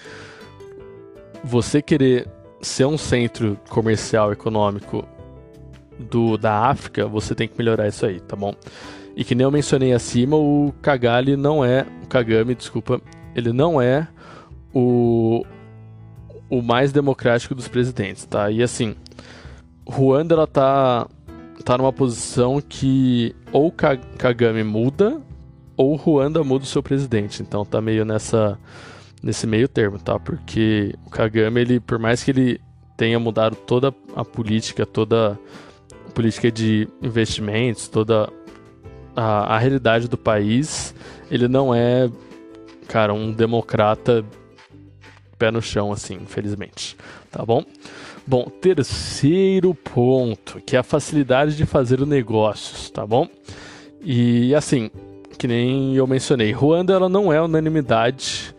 você 1.43 1.81
querer 1.81 2.27
ser 2.61 2.85
um 2.85 2.97
centro 2.97 3.59
comercial 3.69 4.31
econômico 4.31 5.05
do, 5.99 6.37
da 6.37 6.69
África, 6.69 7.05
você 7.07 7.35
tem 7.35 7.47
que 7.47 7.57
melhorar 7.57 7.87
isso 7.87 8.05
aí, 8.05 8.19
tá 8.19 8.35
bom? 8.35 8.53
E 9.15 9.23
que 9.23 9.35
nem 9.35 9.43
eu 9.43 9.51
mencionei 9.51 9.93
acima, 9.93 10.35
o 10.37 10.73
Kagami 10.81 11.35
não 11.35 11.63
é. 11.63 11.85
O 12.03 12.07
Kagami, 12.07 12.55
desculpa, 12.55 12.99
ele 13.35 13.51
não 13.53 13.81
é 13.81 14.07
o, 14.73 15.45
o 16.49 16.61
mais 16.61 16.91
democrático 16.91 17.53
dos 17.53 17.67
presidentes, 17.67 18.25
tá? 18.25 18.49
E 18.49 18.63
assim, 18.63 18.95
Ruanda 19.85 20.33
ela 20.33 20.47
tá, 20.47 21.07
tá 21.63 21.77
numa 21.77 21.93
posição 21.93 22.59
que 22.59 23.35
ou 23.51 23.71
Kagame 23.71 24.63
muda 24.63 25.21
ou 25.77 25.95
Ruanda 25.95 26.43
muda 26.43 26.63
o 26.63 26.67
seu 26.67 26.81
presidente. 26.81 27.43
Então 27.43 27.63
tá 27.63 27.81
meio 27.81 28.05
nessa 28.05 28.57
nesse 29.23 29.47
meio 29.47 29.69
termo, 29.69 29.97
tá? 29.97 30.19
Porque 30.19 30.93
o 31.07 31.09
Kagame, 31.09 31.61
ele, 31.61 31.79
por 31.79 31.97
mais 31.97 32.21
que 32.21 32.31
ele 32.31 32.61
tenha 32.97 33.17
mudado 33.17 33.55
toda 33.55 33.95
a 34.13 34.25
política, 34.25 34.85
toda 34.85 35.39
a 36.05 36.11
política 36.11 36.51
de 36.51 36.87
investimentos, 37.01 37.87
toda 37.87 38.29
a, 39.15 39.55
a 39.55 39.57
realidade 39.57 40.09
do 40.09 40.17
país, 40.17 40.93
ele 41.31 41.47
não 41.47 41.73
é, 41.73 42.09
cara, 42.87 43.13
um 43.13 43.31
democrata 43.31 44.25
pé 45.37 45.49
no 45.49 45.61
chão, 45.61 45.91
assim, 45.91 46.15
infelizmente. 46.15 46.97
Tá 47.31 47.45
bom? 47.45 47.63
Bom, 48.27 48.45
terceiro 48.61 49.73
ponto, 49.73 50.61
que 50.65 50.75
é 50.75 50.79
a 50.79 50.83
facilidade 50.83 51.55
de 51.57 51.65
fazer 51.65 52.05
negócios, 52.05 52.89
tá 52.89 53.05
bom? 53.05 53.27
E 54.01 54.53
assim, 54.53 54.91
que 55.37 55.47
nem 55.47 55.95
eu 55.95 56.05
mencionei, 56.05 56.51
Ruanda 56.51 56.93
ela 56.93 57.09
não 57.09 57.33
é 57.33 57.41
unanimidade 57.41 58.52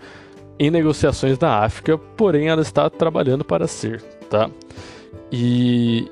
em 0.59 0.71
negociações 0.71 1.39
na 1.39 1.59
África, 1.65 1.99
porém 1.99 2.49
ela 2.49 2.63
está 2.63 2.89
trabalhando 2.89 3.45
para 3.45 3.67
ser, 3.67 4.03
tá? 4.31 4.49
E 5.31 6.11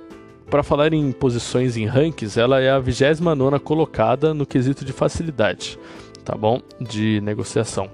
para 0.51 0.63
falar 0.63 0.93
em 0.93 1.13
posições 1.13 1.77
em 1.77 1.87
rankings, 1.87 2.39
ela 2.39 2.61
é 2.61 2.71
a 2.71 2.79
29 2.79 3.59
colocada 3.61 4.35
no 4.35 4.45
quesito 4.45 4.85
de 4.85 4.93
facilidade, 4.93 5.79
tá 6.25 6.37
bom? 6.37 6.61
De 6.81 7.21
negociação. 7.23 7.89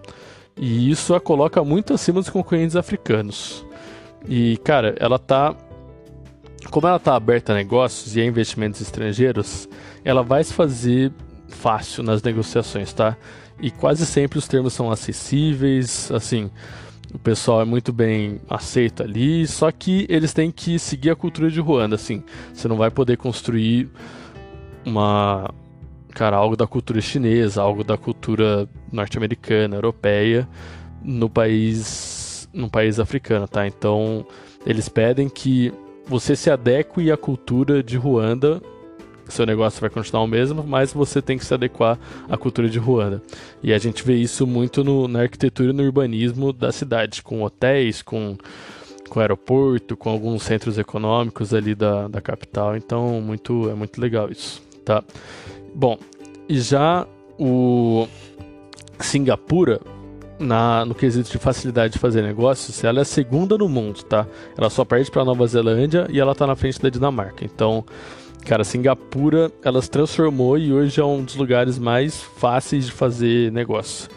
E 0.56 0.90
isso 0.90 1.14
a 1.14 1.20
coloca 1.20 1.62
muito 1.62 1.94
acima 1.94 2.20
dos 2.20 2.28
concorrentes 2.28 2.74
africanos. 2.74 3.64
E, 4.26 4.56
cara, 4.58 4.96
ela 4.98 5.18
tá. 5.18 5.54
Como 6.70 6.86
ela 6.86 6.98
tá 6.98 7.14
aberta 7.14 7.52
a 7.52 7.54
negócios 7.54 8.16
e 8.16 8.20
a 8.20 8.24
investimentos 8.24 8.80
estrangeiros, 8.80 9.68
ela 10.04 10.22
vai 10.22 10.42
se 10.42 10.52
fazer 10.52 11.12
fácil 11.46 12.02
nas 12.02 12.20
negociações, 12.22 12.92
tá? 12.92 13.16
E 13.60 13.70
quase 13.70 14.06
sempre 14.06 14.38
os 14.38 14.46
termos 14.46 14.72
são 14.72 14.90
acessíveis, 14.90 16.10
assim, 16.12 16.50
o 17.12 17.18
pessoal 17.18 17.62
é 17.62 17.64
muito 17.64 17.92
bem 17.92 18.40
aceito 18.48 19.02
ali, 19.02 19.46
só 19.46 19.70
que 19.72 20.06
eles 20.08 20.32
têm 20.32 20.50
que 20.50 20.78
seguir 20.78 21.10
a 21.10 21.16
cultura 21.16 21.50
de 21.50 21.60
Ruanda, 21.60 21.94
assim. 21.94 22.22
Você 22.52 22.68
não 22.68 22.76
vai 22.76 22.90
poder 22.90 23.16
construir 23.16 23.88
uma 24.84 25.50
cara, 26.10 26.36
algo 26.36 26.56
da 26.56 26.66
cultura 26.66 27.00
chinesa, 27.00 27.62
algo 27.62 27.82
da 27.82 27.96
cultura 27.96 28.68
norte-americana, 28.92 29.76
europeia 29.76 30.48
no 31.02 31.30
país 31.30 32.48
no 32.52 32.68
país 32.68 32.98
africano, 32.98 33.46
tá? 33.46 33.66
Então, 33.66 34.26
eles 34.66 34.88
pedem 34.88 35.28
que 35.28 35.72
você 36.06 36.34
se 36.34 36.50
adeque 36.50 37.10
à 37.10 37.16
cultura 37.16 37.82
de 37.82 37.96
Ruanda 37.96 38.60
seu 39.32 39.46
negócio 39.46 39.80
vai 39.80 39.90
continuar 39.90 40.22
o 40.22 40.26
mesmo, 40.26 40.64
mas 40.66 40.92
você 40.92 41.20
tem 41.20 41.38
que 41.38 41.44
se 41.44 41.52
adequar 41.52 41.98
à 42.28 42.36
cultura 42.36 42.68
de 42.68 42.78
Ruanda. 42.78 43.22
E 43.62 43.72
a 43.72 43.78
gente 43.78 44.02
vê 44.02 44.14
isso 44.14 44.46
muito 44.46 44.82
no, 44.82 45.08
na 45.08 45.20
arquitetura 45.20 45.70
e 45.70 45.72
no 45.72 45.82
urbanismo 45.82 46.52
da 46.52 46.72
cidade, 46.72 47.22
com 47.22 47.42
hotéis, 47.42 48.02
com, 48.02 48.36
com 49.08 49.20
aeroporto, 49.20 49.96
com 49.96 50.10
alguns 50.10 50.42
centros 50.42 50.78
econômicos 50.78 51.52
ali 51.54 51.74
da, 51.74 52.08
da 52.08 52.20
capital. 52.20 52.76
Então, 52.76 53.20
muito, 53.20 53.68
é 53.68 53.74
muito 53.74 54.00
legal 54.00 54.30
isso, 54.30 54.62
tá? 54.84 55.02
Bom, 55.74 55.98
e 56.48 56.60
já 56.60 57.06
o 57.38 58.08
Singapura, 58.98 59.80
na, 60.38 60.84
no 60.84 60.94
quesito 60.94 61.30
de 61.30 61.38
facilidade 61.38 61.94
de 61.94 61.98
fazer 61.98 62.22
negócios, 62.22 62.82
ela 62.84 63.00
é 63.00 63.02
a 63.02 63.04
segunda 63.04 63.58
no 63.58 63.68
mundo, 63.68 64.02
tá? 64.04 64.26
Ela 64.56 64.70
só 64.70 64.84
perde 64.84 65.10
para 65.10 65.24
Nova 65.24 65.46
Zelândia 65.46 66.06
e 66.10 66.20
ela 66.20 66.32
está 66.32 66.46
na 66.46 66.54
frente 66.54 66.80
da 66.80 66.88
Dinamarca. 66.88 67.44
Então, 67.44 67.84
Cara, 68.44 68.64
Singapura, 68.64 69.52
ela 69.62 69.80
se 69.82 69.90
transformou 69.90 70.56
e 70.56 70.72
hoje 70.72 71.00
é 71.00 71.04
um 71.04 71.22
dos 71.22 71.36
lugares 71.36 71.78
mais 71.78 72.20
fáceis 72.20 72.86
de 72.86 72.92
fazer 72.92 73.52
negócio. 73.52 74.08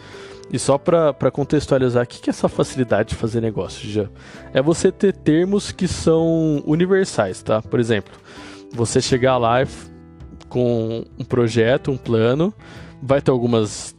E 0.52 0.58
só 0.58 0.76
para 0.76 1.30
contextualizar, 1.30 2.04
o 2.04 2.06
que, 2.06 2.20
que 2.20 2.28
é 2.28 2.32
essa 2.32 2.48
facilidade 2.48 3.10
de 3.10 3.14
fazer 3.14 3.40
negócio, 3.40 3.88
já? 3.88 4.08
É 4.52 4.60
você 4.60 4.92
ter 4.92 5.14
termos 5.14 5.72
que 5.72 5.88
são 5.88 6.62
universais, 6.66 7.42
tá? 7.42 7.62
Por 7.62 7.80
exemplo, 7.80 8.12
você 8.70 9.00
chegar 9.00 9.38
lá 9.38 9.66
com 10.48 11.04
um 11.18 11.24
projeto, 11.24 11.90
um 11.90 11.96
plano, 11.96 12.52
vai 13.02 13.22
ter 13.22 13.30
algumas 13.30 13.96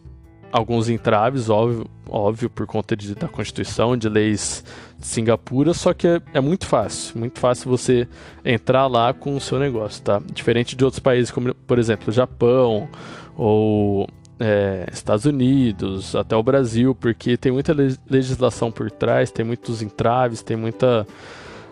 alguns 0.51 0.87
entraves, 0.87 1.49
óbvio, 1.49 1.87
óbvio 2.07 2.47
por 2.47 2.67
conta 2.67 2.95
de, 2.95 3.15
da 3.15 3.27
Constituição, 3.27 3.97
de 3.97 4.07
leis 4.07 4.63
Singapura, 5.03 5.73
só 5.73 5.93
que 5.93 6.07
é, 6.07 6.21
é, 6.33 6.39
muito 6.39 6.65
fácil, 6.65 7.19
muito 7.19 7.39
fácil 7.39 7.69
você 7.69 8.07
entrar 8.43 8.87
lá 8.87 9.13
com 9.13 9.35
o 9.35 9.41
seu 9.41 9.59
negócio, 9.59 10.01
tá? 10.01 10.21
Diferente 10.33 10.75
de 10.75 10.83
outros 10.85 10.99
países, 10.99 11.29
como 11.29 11.53
por 11.53 11.77
exemplo, 11.77 12.11
Japão 12.11 12.87
ou 13.35 14.07
é, 14.39 14.87
Estados 14.91 15.25
Unidos, 15.25 16.15
até 16.15 16.35
o 16.35 16.41
Brasil, 16.41 16.95
porque 16.95 17.35
tem 17.35 17.51
muita 17.51 17.75
legislação 18.09 18.71
por 18.71 18.89
trás, 18.89 19.29
tem 19.29 19.45
muitos 19.45 19.81
entraves, 19.81 20.41
tem 20.41 20.55
muita. 20.55 21.05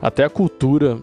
Até 0.01 0.23
a 0.23 0.29
cultura, 0.29 0.97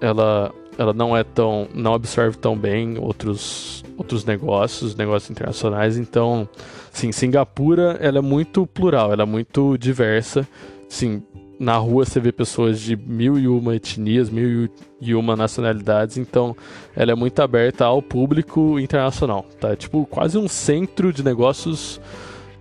ela 0.00 0.52
ela 0.76 0.92
não 0.92 1.16
é 1.16 1.22
tão 1.22 1.68
não 1.74 1.94
absorve 1.94 2.36
tão 2.36 2.56
bem 2.56 2.98
outros 2.98 3.84
outros 3.96 4.24
negócios 4.24 4.96
negócios 4.96 5.30
internacionais 5.30 5.96
então 5.96 6.48
sim 6.90 7.12
Singapura 7.12 7.96
ela 8.00 8.18
é 8.18 8.20
muito 8.20 8.66
plural 8.66 9.12
ela 9.12 9.22
é 9.22 9.26
muito 9.26 9.78
diversa 9.78 10.46
sim 10.88 11.22
na 11.58 11.76
rua 11.76 12.04
você 12.04 12.18
vê 12.20 12.32
pessoas 12.32 12.80
de 12.80 12.96
mil 12.96 13.38
e 13.38 13.46
uma 13.46 13.76
etnias 13.76 14.28
mil 14.30 14.68
e 15.00 15.14
uma 15.14 15.36
nacionalidades 15.36 16.16
então 16.16 16.56
ela 16.96 17.12
é 17.12 17.14
muito 17.14 17.40
aberta 17.40 17.84
ao 17.84 18.02
público 18.02 18.78
internacional 18.78 19.46
tá 19.60 19.70
é 19.70 19.76
tipo 19.76 20.04
quase 20.06 20.36
um 20.36 20.48
centro 20.48 21.12
de 21.12 21.22
negócios 21.22 22.00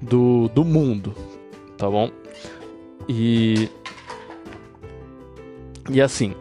do, 0.02 0.48
do 0.50 0.64
mundo 0.64 1.16
tá 1.78 1.90
bom 1.90 2.10
e 3.10 3.70
e 5.90 6.02
assim 6.02 6.34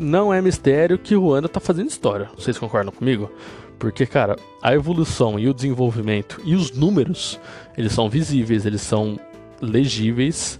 não 0.00 0.32
é 0.32 0.40
mistério 0.40 0.98
que 0.98 1.14
Ruanda 1.14 1.46
tá 1.46 1.60
fazendo 1.60 1.90
história. 1.90 2.30
Vocês 2.34 2.56
concordam 2.56 2.90
comigo? 2.90 3.30
Porque, 3.78 4.06
cara, 4.06 4.36
a 4.62 4.74
evolução 4.74 5.38
e 5.38 5.46
o 5.46 5.52
desenvolvimento 5.52 6.40
e 6.42 6.54
os 6.54 6.70
números, 6.70 7.38
eles 7.76 7.92
são 7.92 8.08
visíveis, 8.08 8.64
eles 8.64 8.80
são 8.80 9.20
legíveis. 9.60 10.58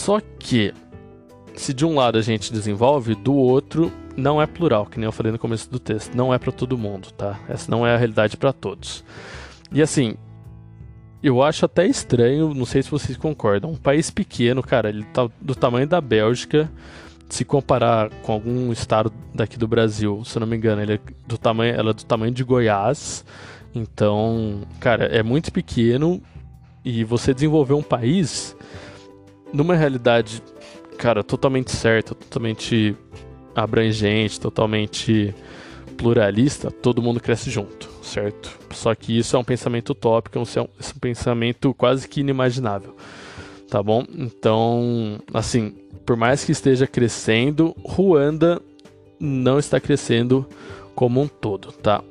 Só 0.00 0.18
que, 0.38 0.72
se 1.54 1.74
de 1.74 1.84
um 1.84 1.94
lado 1.94 2.16
a 2.16 2.22
gente 2.22 2.54
desenvolve, 2.54 3.14
do 3.14 3.34
outro 3.34 3.92
não 4.16 4.40
é 4.40 4.46
plural, 4.46 4.86
que 4.86 4.98
nem 4.98 5.04
eu 5.04 5.12
falei 5.12 5.30
no 5.30 5.38
começo 5.38 5.70
do 5.70 5.78
texto. 5.78 6.14
Não 6.14 6.32
é 6.32 6.38
para 6.38 6.50
todo 6.50 6.78
mundo, 6.78 7.10
tá? 7.12 7.38
Essa 7.46 7.70
não 7.70 7.86
é 7.86 7.94
a 7.94 7.98
realidade 7.98 8.38
para 8.38 8.50
todos. 8.50 9.04
E 9.70 9.82
assim, 9.82 10.16
eu 11.22 11.42
acho 11.42 11.66
até 11.66 11.86
estranho, 11.86 12.54
não 12.54 12.64
sei 12.64 12.82
se 12.82 12.90
vocês 12.90 13.18
concordam. 13.18 13.72
Um 13.72 13.76
país 13.76 14.10
pequeno, 14.10 14.62
cara, 14.62 14.88
ele 14.88 15.04
tá 15.04 15.28
do 15.38 15.54
tamanho 15.54 15.86
da 15.86 16.00
Bélgica 16.00 16.72
se 17.28 17.44
comparar 17.44 18.08
com 18.22 18.32
algum 18.32 18.72
estado 18.72 19.12
daqui 19.34 19.58
do 19.58 19.68
Brasil, 19.68 20.24
se 20.24 20.34
eu 20.38 20.40
não 20.40 20.46
me 20.46 20.56
engano, 20.56 20.80
ele 20.80 20.94
é 20.94 21.00
do 21.26 21.36
tamanho, 21.36 21.74
ela 21.74 21.90
é 21.90 21.94
do 21.94 22.04
tamanho 22.06 22.32
de 22.32 22.42
Goiás. 22.42 23.22
Então, 23.74 24.62
cara, 24.80 25.04
é 25.04 25.22
muito 25.22 25.52
pequeno 25.52 26.22
e 26.82 27.04
você 27.04 27.34
desenvolver 27.34 27.74
um 27.74 27.82
país 27.82 28.56
numa 29.52 29.74
realidade, 29.74 30.42
cara, 30.98 31.22
totalmente 31.22 31.70
certa, 31.70 32.14
totalmente 32.14 32.96
abrangente, 33.54 34.40
totalmente 34.40 35.34
pluralista, 35.96 36.70
todo 36.70 37.02
mundo 37.02 37.20
cresce 37.20 37.50
junto, 37.50 37.88
certo? 38.02 38.58
Só 38.70 38.94
que 38.94 39.18
isso 39.18 39.36
é 39.36 39.38
um 39.38 39.44
pensamento 39.44 39.90
utópico, 39.90 40.38
é 40.38 40.40
um, 40.40 40.44
é 40.56 40.60
um 40.62 40.98
pensamento 41.00 41.74
quase 41.74 42.08
que 42.08 42.20
inimaginável, 42.20 42.96
tá 43.68 43.82
bom? 43.82 44.04
Então, 44.16 45.18
assim, 45.34 45.74
por 46.06 46.16
mais 46.16 46.44
que 46.44 46.52
esteja 46.52 46.86
crescendo, 46.86 47.74
Ruanda 47.84 48.60
não 49.18 49.58
está 49.58 49.78
crescendo 49.78 50.46
como 50.94 51.20
um 51.20 51.28
todo, 51.28 51.70
tá? 51.72 52.02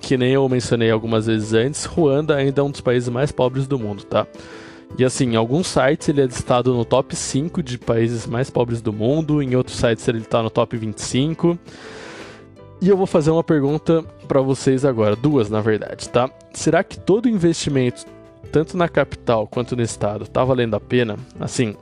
Que 0.00 0.16
nem 0.16 0.32
eu 0.32 0.48
mencionei 0.48 0.90
algumas 0.90 1.26
vezes 1.26 1.52
antes, 1.52 1.84
Ruanda 1.84 2.36
ainda 2.36 2.60
é 2.60 2.64
um 2.64 2.70
dos 2.70 2.80
países 2.80 3.08
mais 3.08 3.32
pobres 3.32 3.66
do 3.66 3.78
mundo, 3.78 4.04
tá? 4.04 4.26
E 4.98 5.04
assim, 5.04 5.32
em 5.32 5.36
alguns 5.36 5.66
sites 5.66 6.08
ele 6.08 6.22
é 6.22 6.24
listado 6.24 6.74
no 6.74 6.84
top 6.84 7.14
5 7.14 7.62
de 7.62 7.78
países 7.78 8.26
mais 8.26 8.48
pobres 8.48 8.80
do 8.80 8.92
mundo, 8.92 9.42
em 9.42 9.54
outros 9.54 9.76
sites 9.76 10.06
ele 10.08 10.18
está 10.18 10.42
no 10.42 10.48
top 10.48 10.76
25. 10.76 11.58
E 12.80 12.88
eu 12.88 12.96
vou 12.96 13.06
fazer 13.06 13.30
uma 13.30 13.44
pergunta 13.44 14.02
para 14.26 14.40
vocês 14.40 14.84
agora, 14.84 15.14
duas 15.14 15.50
na 15.50 15.60
verdade, 15.60 16.08
tá? 16.08 16.30
Será 16.52 16.82
que 16.82 16.98
todo 16.98 17.28
investimento, 17.28 18.04
tanto 18.50 18.76
na 18.76 18.88
capital 18.88 19.46
quanto 19.46 19.76
no 19.76 19.82
estado, 19.82 20.26
tá 20.26 20.44
valendo 20.44 20.76
a 20.76 20.80
pena? 20.80 21.16
Assim, 21.38 21.74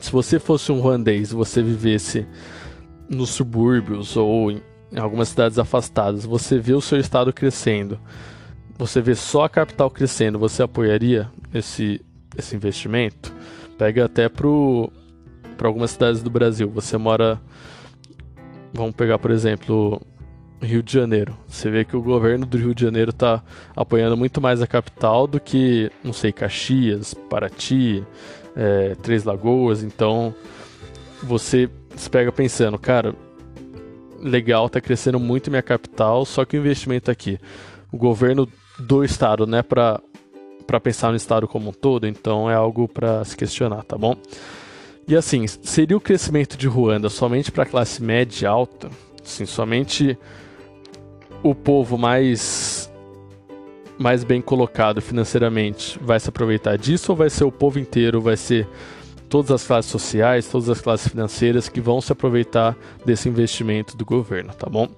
se 0.00 0.10
você 0.10 0.38
fosse 0.38 0.70
um 0.72 0.80
ruandês 0.80 1.32
você 1.32 1.62
vivesse 1.62 2.26
nos 3.08 3.30
subúrbios 3.30 4.16
ou 4.16 4.50
em 4.50 4.60
algumas 4.96 5.28
cidades 5.28 5.58
afastadas, 5.58 6.24
você 6.24 6.58
vê 6.58 6.72
o 6.72 6.80
seu 6.80 6.98
estado 6.98 7.32
crescendo, 7.32 7.98
você 8.76 9.00
vê 9.00 9.14
só 9.14 9.44
a 9.44 9.48
capital 9.48 9.90
crescendo, 9.90 10.38
você 10.38 10.62
apoiaria 10.62 11.30
esse, 11.54 12.00
esse 12.36 12.54
investimento? 12.56 13.34
Pega 13.78 14.04
até 14.04 14.28
para 14.28 14.46
algumas 15.66 15.92
cidades 15.92 16.22
do 16.22 16.30
Brasil. 16.30 16.68
Você 16.70 16.96
mora. 16.96 17.40
Vamos 18.72 18.94
pegar, 18.94 19.18
por 19.18 19.30
exemplo, 19.30 20.00
Rio 20.62 20.82
de 20.82 20.92
Janeiro. 20.92 21.36
Você 21.46 21.70
vê 21.70 21.84
que 21.84 21.96
o 21.96 22.02
governo 22.02 22.46
do 22.46 22.56
Rio 22.56 22.74
de 22.74 22.82
Janeiro 22.82 23.10
está 23.10 23.42
apoiando 23.74 24.16
muito 24.16 24.40
mais 24.40 24.62
a 24.62 24.66
capital 24.66 25.26
do 25.26 25.40
que, 25.40 25.90
não 26.02 26.12
sei, 26.12 26.32
Caxias, 26.32 27.12
Paraty, 27.12 28.04
é, 28.56 28.94
Três 29.02 29.24
Lagoas, 29.24 29.82
então 29.82 30.34
você 31.22 31.68
se 31.96 32.08
pega 32.08 32.32
pensando, 32.32 32.78
cara, 32.78 33.14
legal, 34.20 34.68
tá 34.68 34.80
crescendo 34.80 35.18
muito 35.18 35.50
minha 35.50 35.62
capital, 35.62 36.24
só 36.24 36.44
que 36.44 36.56
o 36.56 36.60
investimento 36.60 37.10
aqui, 37.10 37.38
o 37.92 37.98
governo 37.98 38.48
do 38.78 39.04
estado, 39.04 39.46
né, 39.46 39.62
para 39.62 40.00
para 40.72 40.80
pensar 40.80 41.10
no 41.10 41.16
estado 41.16 41.46
como 41.46 41.68
um 41.68 41.72
todo, 41.72 42.06
então 42.06 42.50
é 42.50 42.54
algo 42.54 42.88
para 42.88 43.22
se 43.26 43.36
questionar, 43.36 43.82
tá 43.82 43.98
bom? 43.98 44.16
E 45.06 45.14
assim, 45.14 45.46
seria 45.46 45.94
o 45.94 46.00
crescimento 46.00 46.56
de 46.56 46.66
Ruanda 46.66 47.10
somente 47.10 47.52
para 47.52 47.64
a 47.64 47.66
classe 47.66 48.02
média 48.02 48.48
alta? 48.48 48.88
Sim, 49.22 49.44
somente 49.44 50.18
o 51.42 51.54
povo 51.54 51.98
mais 51.98 52.90
mais 53.98 54.24
bem 54.24 54.40
colocado 54.40 55.02
financeiramente 55.02 55.98
vai 56.00 56.18
se 56.18 56.30
aproveitar 56.30 56.78
disso 56.78 57.12
ou 57.12 57.16
vai 57.16 57.28
ser 57.28 57.44
o 57.44 57.52
povo 57.52 57.78
inteiro, 57.78 58.18
vai 58.22 58.38
ser 58.38 58.66
todas 59.28 59.50
as 59.50 59.66
classes 59.66 59.90
sociais, 59.90 60.48
todas 60.48 60.70
as 60.70 60.80
classes 60.80 61.08
financeiras 61.08 61.68
que 61.68 61.82
vão 61.82 62.00
se 62.00 62.12
aproveitar 62.12 62.74
desse 63.04 63.28
investimento 63.28 63.94
do 63.94 64.06
governo, 64.06 64.54
tá 64.54 64.70
bom? 64.70 64.88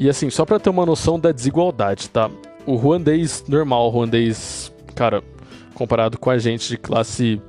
E 0.00 0.08
assim, 0.08 0.28
só 0.28 0.44
para 0.44 0.58
ter 0.58 0.70
uma 0.70 0.84
noção 0.84 1.20
da 1.20 1.30
desigualdade, 1.30 2.10
tá? 2.10 2.28
O 2.66 2.76
ruandês 2.76 3.44
normal, 3.48 3.86
o 3.86 3.90
ruandês, 3.90 4.71
cara, 4.92 5.22
comparado 5.74 6.18
com 6.18 6.30
a 6.30 6.38
gente 6.38 6.68
de 6.68 6.76
classe 6.76 7.40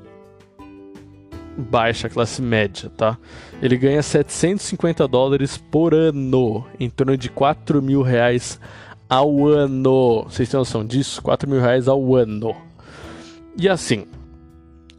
baixa, 1.57 2.09
classe 2.09 2.41
média, 2.41 2.89
tá? 2.97 3.17
Ele 3.61 3.77
ganha 3.77 4.01
750 4.01 5.07
dólares 5.07 5.57
por 5.57 5.93
ano, 5.93 6.65
em 6.79 6.89
torno 6.89 7.15
de 7.15 7.29
4 7.29 7.81
mil 7.81 8.01
reais 8.01 8.59
ao 9.07 9.47
ano. 9.47 10.23
Vocês 10.23 10.49
têm 10.49 10.57
noção 10.57 10.85
disso? 10.85 11.21
4 11.21 11.49
mil 11.49 11.61
reais 11.61 11.87
ao 11.87 12.15
ano. 12.15 12.55
E 13.57 13.69
assim, 13.69 14.05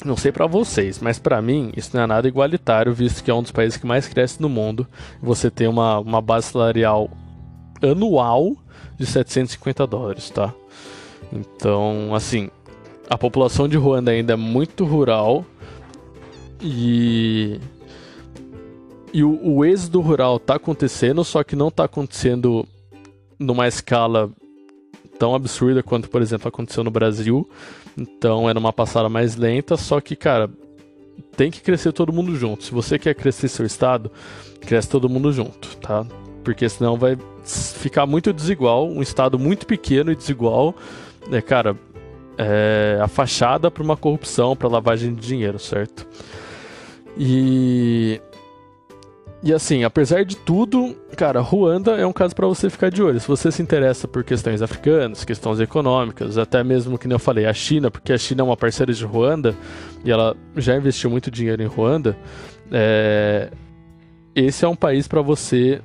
não 0.05 0.17
sei 0.17 0.31
para 0.31 0.47
vocês, 0.47 1.01
mas 1.01 1.19
para 1.19 1.43
mim 1.43 1.73
isso 1.77 1.91
não 1.95 2.05
é 2.05 2.07
nada 2.07 2.29
igualitário, 2.29 2.95
visto 2.95 3.25
que 3.25 3.31
é 3.31 3.35
um 3.35 3.43
dos 3.43 3.51
países 3.51 3.77
que 3.77 3.87
mais 3.87 4.07
cresce 4.07 4.41
no 4.41 4.49
mundo. 4.49 4.87
Você 5.21 5.51
tem 5.51 5.67
uma, 5.67 5.99
uma 5.99 6.21
base 6.21 6.49
salarial 6.49 7.11
anual 7.83 8.57
de 8.97 9.07
750 9.07 9.87
dólares, 9.87 10.31
tá? 10.31 10.55
Então, 11.35 12.15
assim, 12.15 12.49
a 13.11 13.19
população 13.19 13.69
de 13.69 13.77
Ruanda 13.77 14.13
ainda 14.13 14.35
é 14.35 14.37
muito 14.37 14.85
rural 14.85 15.45
e 16.63 17.59
e 19.13 19.23
o, 19.23 19.39
o 19.43 19.65
êxodo 19.65 20.01
rural 20.01 20.37
está 20.37 20.57
acontecendo, 20.57 21.23
só 21.25 21.45
que 21.45 21.55
não 21.55 21.69
está 21.69 21.85
acontecendo 21.85 22.67
numa 23.39 23.69
escala 23.69 24.29
tão 25.19 25.35
absurda 25.35 25.85
quanto, 25.85 26.09
por 26.09 26.21
exemplo, 26.21 26.49
aconteceu 26.49 26.83
no 26.83 26.91
Brasil. 26.91 27.49
Então 27.97 28.51
é 28.51 28.55
numa 28.55 28.73
passada 28.73 29.09
mais 29.09 29.37
lenta, 29.37 29.77
só 29.77 30.01
que, 30.01 30.17
cara, 30.17 30.51
tem 31.37 31.51
que 31.51 31.61
crescer 31.61 31.93
todo 31.93 32.13
mundo 32.13 32.35
junto. 32.35 32.65
Se 32.65 32.73
você 32.73 32.99
quer 32.99 33.15
crescer 33.15 33.49
seu 33.49 33.65
estado, 33.65 34.11
cresce 34.61 34.89
todo 34.89 35.09
mundo 35.09 35.33
junto, 35.33 35.77
tá? 35.77 36.05
Porque 36.43 36.69
senão 36.69 36.97
vai 36.97 37.17
ficar 37.45 38.07
muito 38.07 38.33
desigual, 38.33 38.89
um 38.89 39.01
estado 39.01 39.39
muito 39.39 39.67
pequeno 39.67 40.11
e 40.11 40.17
desigual, 40.17 40.75
é, 41.31 41.41
cara, 41.41 41.77
é 42.37 42.99
a 43.01 43.09
fachada 43.09 43.71
para 43.71 43.83
uma 43.83 43.97
corrupção, 43.97 44.57
para 44.57 44.69
lavagem 44.69 45.15
de 45.15 45.27
dinheiro, 45.27 45.59
certo? 45.59 46.07
E 47.17 48.21
e 49.45 49.53
assim, 49.53 49.85
apesar 49.85 50.25
de 50.25 50.39
tudo, 50.39 50.97
cara, 51.19 51.39
Ruanda 51.39 51.99
é 51.99 52.07
um 52.07 52.15
caso 52.15 52.35
para 52.35 52.47
você 52.47 52.71
ficar 52.71 52.89
de 52.91 53.03
olho. 53.03 53.21
Se 53.21 53.29
você 53.29 53.53
se 53.53 53.61
interessa 53.61 54.09
por 54.09 54.25
questões 54.25 54.63
africanas, 54.63 55.23
questões 55.23 55.61
econômicas, 55.61 56.39
até 56.39 56.65
mesmo 56.65 56.97
que 56.97 57.07
nem 57.07 57.15
eu 57.15 57.19
falei, 57.19 57.45
a 57.45 57.53
China, 57.53 57.91
porque 57.91 58.11
a 58.11 58.17
China 58.17 58.41
é 58.41 58.45
uma 58.45 58.57
parceira 58.57 58.91
de 58.91 59.05
Ruanda 59.05 59.55
e 60.03 60.11
ela 60.11 60.35
já 60.57 60.75
investiu 60.75 61.11
muito 61.11 61.31
dinheiro 61.31 61.63
em 61.63 61.67
Ruanda, 61.67 62.17
é... 62.73 63.51
esse 64.35 64.65
é 64.65 64.69
um 64.69 64.75
país 64.75 65.07
para 65.07 65.21
você 65.21 65.83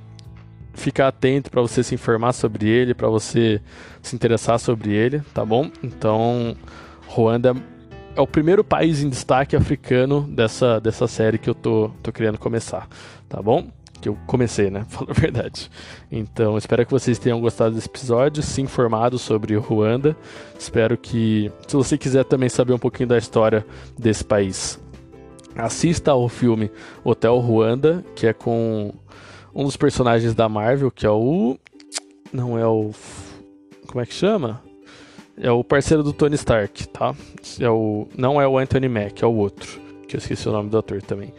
ficar 0.79 1.09
atento, 1.09 1.51
para 1.51 1.61
você 1.61 1.83
se 1.83 1.93
informar 1.93 2.33
sobre 2.33 2.67
ele, 2.67 2.93
para 2.93 3.07
você 3.07 3.61
se 4.01 4.15
interessar 4.15 4.59
sobre 4.59 4.93
ele, 4.93 5.21
tá 5.33 5.45
bom? 5.45 5.69
Então, 5.83 6.55
Ruanda 7.07 7.55
é 8.15 8.21
o 8.21 8.27
primeiro 8.27 8.63
país 8.63 9.03
em 9.03 9.09
destaque 9.09 9.55
africano 9.55 10.21
dessa, 10.21 10.79
dessa 10.79 11.07
série 11.07 11.37
que 11.37 11.49
eu 11.49 11.55
tô, 11.55 11.91
tô 12.01 12.11
querendo 12.11 12.37
começar, 12.37 12.87
tá 13.27 13.41
bom? 13.41 13.67
Que 14.01 14.09
eu 14.09 14.17
comecei, 14.25 14.69
né? 14.69 14.85
Fala 14.89 15.11
a 15.11 15.13
verdade. 15.13 15.69
Então, 16.11 16.57
espero 16.57 16.85
que 16.85 16.91
vocês 16.91 17.19
tenham 17.19 17.39
gostado 17.39 17.75
desse 17.75 17.87
episódio, 17.87 18.41
se 18.41 18.61
informado 18.61 19.19
sobre 19.19 19.55
Ruanda. 19.55 20.15
Espero 20.57 20.97
que, 20.97 21.51
se 21.67 21.75
você 21.75 21.97
quiser 21.97 22.23
também 22.23 22.49
saber 22.49 22.73
um 22.73 22.79
pouquinho 22.79 23.09
da 23.09 23.17
história 23.17 23.65
desse 23.97 24.23
país, 24.23 24.79
assista 25.55 26.11
ao 26.11 26.27
filme 26.29 26.71
Hotel 27.03 27.37
Ruanda, 27.39 28.03
que 28.15 28.27
é 28.27 28.33
com 28.33 28.93
um 29.53 29.63
dos 29.63 29.77
personagens 29.77 30.33
da 30.33 30.47
Marvel, 30.47 30.91
que 30.91 31.05
é 31.05 31.09
o. 31.09 31.57
Não 32.31 32.57
é 32.57 32.67
o. 32.67 32.91
Como 33.87 34.01
é 34.01 34.05
que 34.05 34.13
chama? 34.13 34.61
É 35.37 35.51
o 35.51 35.63
parceiro 35.63 36.03
do 36.03 36.11
Tony 36.11 36.35
Stark, 36.35 36.87
tá? 36.89 37.15
É 37.59 37.69
o, 37.69 38.07
não 38.17 38.41
é 38.41 38.47
o 38.47 38.57
Anthony 38.57 38.89
Mack, 38.89 39.23
é 39.23 39.27
o 39.27 39.33
outro. 39.33 39.79
Que 40.07 40.15
eu 40.15 40.19
esqueci 40.19 40.47
o 40.49 40.51
nome 40.51 40.69
do 40.69 40.77
ator 40.77 41.01
também. 41.01 41.33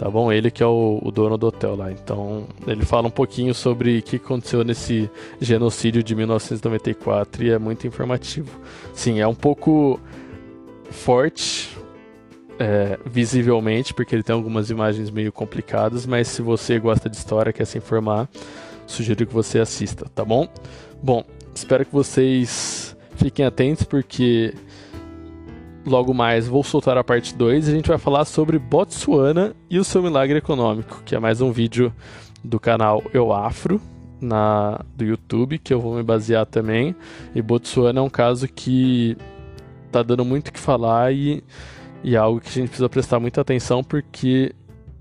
Tá 0.00 0.08
bom? 0.08 0.32
Ele 0.32 0.50
que 0.50 0.62
é 0.62 0.66
o, 0.66 0.98
o 1.02 1.10
dono 1.10 1.36
do 1.36 1.48
hotel 1.48 1.76
lá. 1.76 1.92
Então, 1.92 2.46
ele 2.66 2.86
fala 2.86 3.08
um 3.08 3.10
pouquinho 3.10 3.52
sobre 3.54 3.98
o 3.98 4.02
que 4.02 4.16
aconteceu 4.16 4.64
nesse 4.64 5.10
genocídio 5.40 6.02
de 6.02 6.14
1994 6.14 7.44
e 7.44 7.50
é 7.50 7.58
muito 7.58 7.86
informativo. 7.86 8.58
Sim, 8.94 9.20
é 9.20 9.26
um 9.26 9.34
pouco 9.34 10.00
forte, 10.90 11.69
é, 12.60 12.96
visivelmente, 13.04 13.92
porque 13.92 14.14
ele 14.14 14.22
tem 14.22 14.34
algumas 14.34 14.70
imagens 14.70 15.10
meio 15.10 15.32
complicadas, 15.32 16.06
mas 16.06 16.28
se 16.28 16.42
você 16.42 16.78
gosta 16.78 17.10
de 17.10 17.16
história, 17.16 17.52
quer 17.52 17.64
se 17.64 17.78
informar, 17.78 18.28
sugiro 18.86 19.26
que 19.26 19.34
você 19.34 19.58
assista, 19.58 20.06
tá 20.14 20.24
bom? 20.24 20.46
Bom, 21.02 21.24
espero 21.54 21.84
que 21.84 21.92
vocês 21.92 22.94
Fiquem 23.20 23.44
atentos 23.44 23.84
porque 23.84 24.54
logo 25.84 26.14
mais 26.14 26.48
vou 26.48 26.64
soltar 26.64 26.96
a 26.96 27.04
parte 27.04 27.34
2 27.34 27.68
e 27.68 27.70
a 27.70 27.74
gente 27.74 27.86
vai 27.86 27.98
falar 27.98 28.24
sobre 28.24 28.58
Botsuana 28.58 29.54
e 29.68 29.78
o 29.78 29.84
seu 29.84 30.02
milagre 30.02 30.38
econômico, 30.38 31.02
que 31.04 31.14
é 31.14 31.18
mais 31.18 31.42
um 31.42 31.52
vídeo 31.52 31.92
do 32.42 32.58
canal 32.58 33.02
Eu 33.12 33.30
Afro 33.30 33.78
na 34.22 34.80
do 34.96 35.04
YouTube 35.04 35.58
que 35.58 35.74
eu 35.74 35.78
vou 35.78 35.96
me 35.96 36.02
basear 36.02 36.46
também. 36.46 36.96
E 37.34 37.42
Botsuana 37.42 38.00
é 38.00 38.02
um 38.02 38.08
caso 38.08 38.48
que 38.48 39.18
tá 39.92 40.02
dando 40.02 40.24
muito 40.24 40.48
o 40.48 40.52
que 40.52 40.58
falar 40.58 41.12
e, 41.12 41.44
e 42.02 42.14
é 42.14 42.18
algo 42.18 42.40
que 42.40 42.48
a 42.48 42.52
gente 42.52 42.68
precisa 42.68 42.88
prestar 42.88 43.20
muita 43.20 43.40
atenção 43.40 43.82
porque 43.82 44.54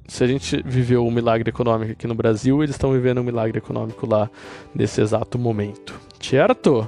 se 0.07 0.23
a 0.23 0.27
gente 0.27 0.61
viveu 0.65 1.05
um 1.05 1.11
milagre 1.11 1.49
econômico 1.49 1.91
aqui 1.91 2.07
no 2.07 2.15
Brasil, 2.15 2.63
eles 2.63 2.75
estão 2.75 2.91
vivendo 2.91 3.19
um 3.21 3.23
milagre 3.23 3.59
econômico 3.59 4.07
lá 4.07 4.29
nesse 4.73 5.01
exato 5.01 5.37
momento. 5.37 5.99
Certo? 6.19 6.87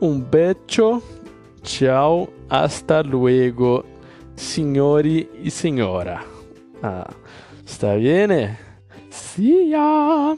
Um 0.00 0.20
beijo. 0.20 1.02
Tchau. 1.62 2.28
Hasta 2.50 3.00
luego, 3.00 3.84
signori 4.36 5.30
e 5.42 5.50
senhora. 5.50 6.20
Ah, 6.82 7.10
está 7.64 7.94
bem? 7.94 8.56
See 9.10 9.70
ya! 9.70 10.36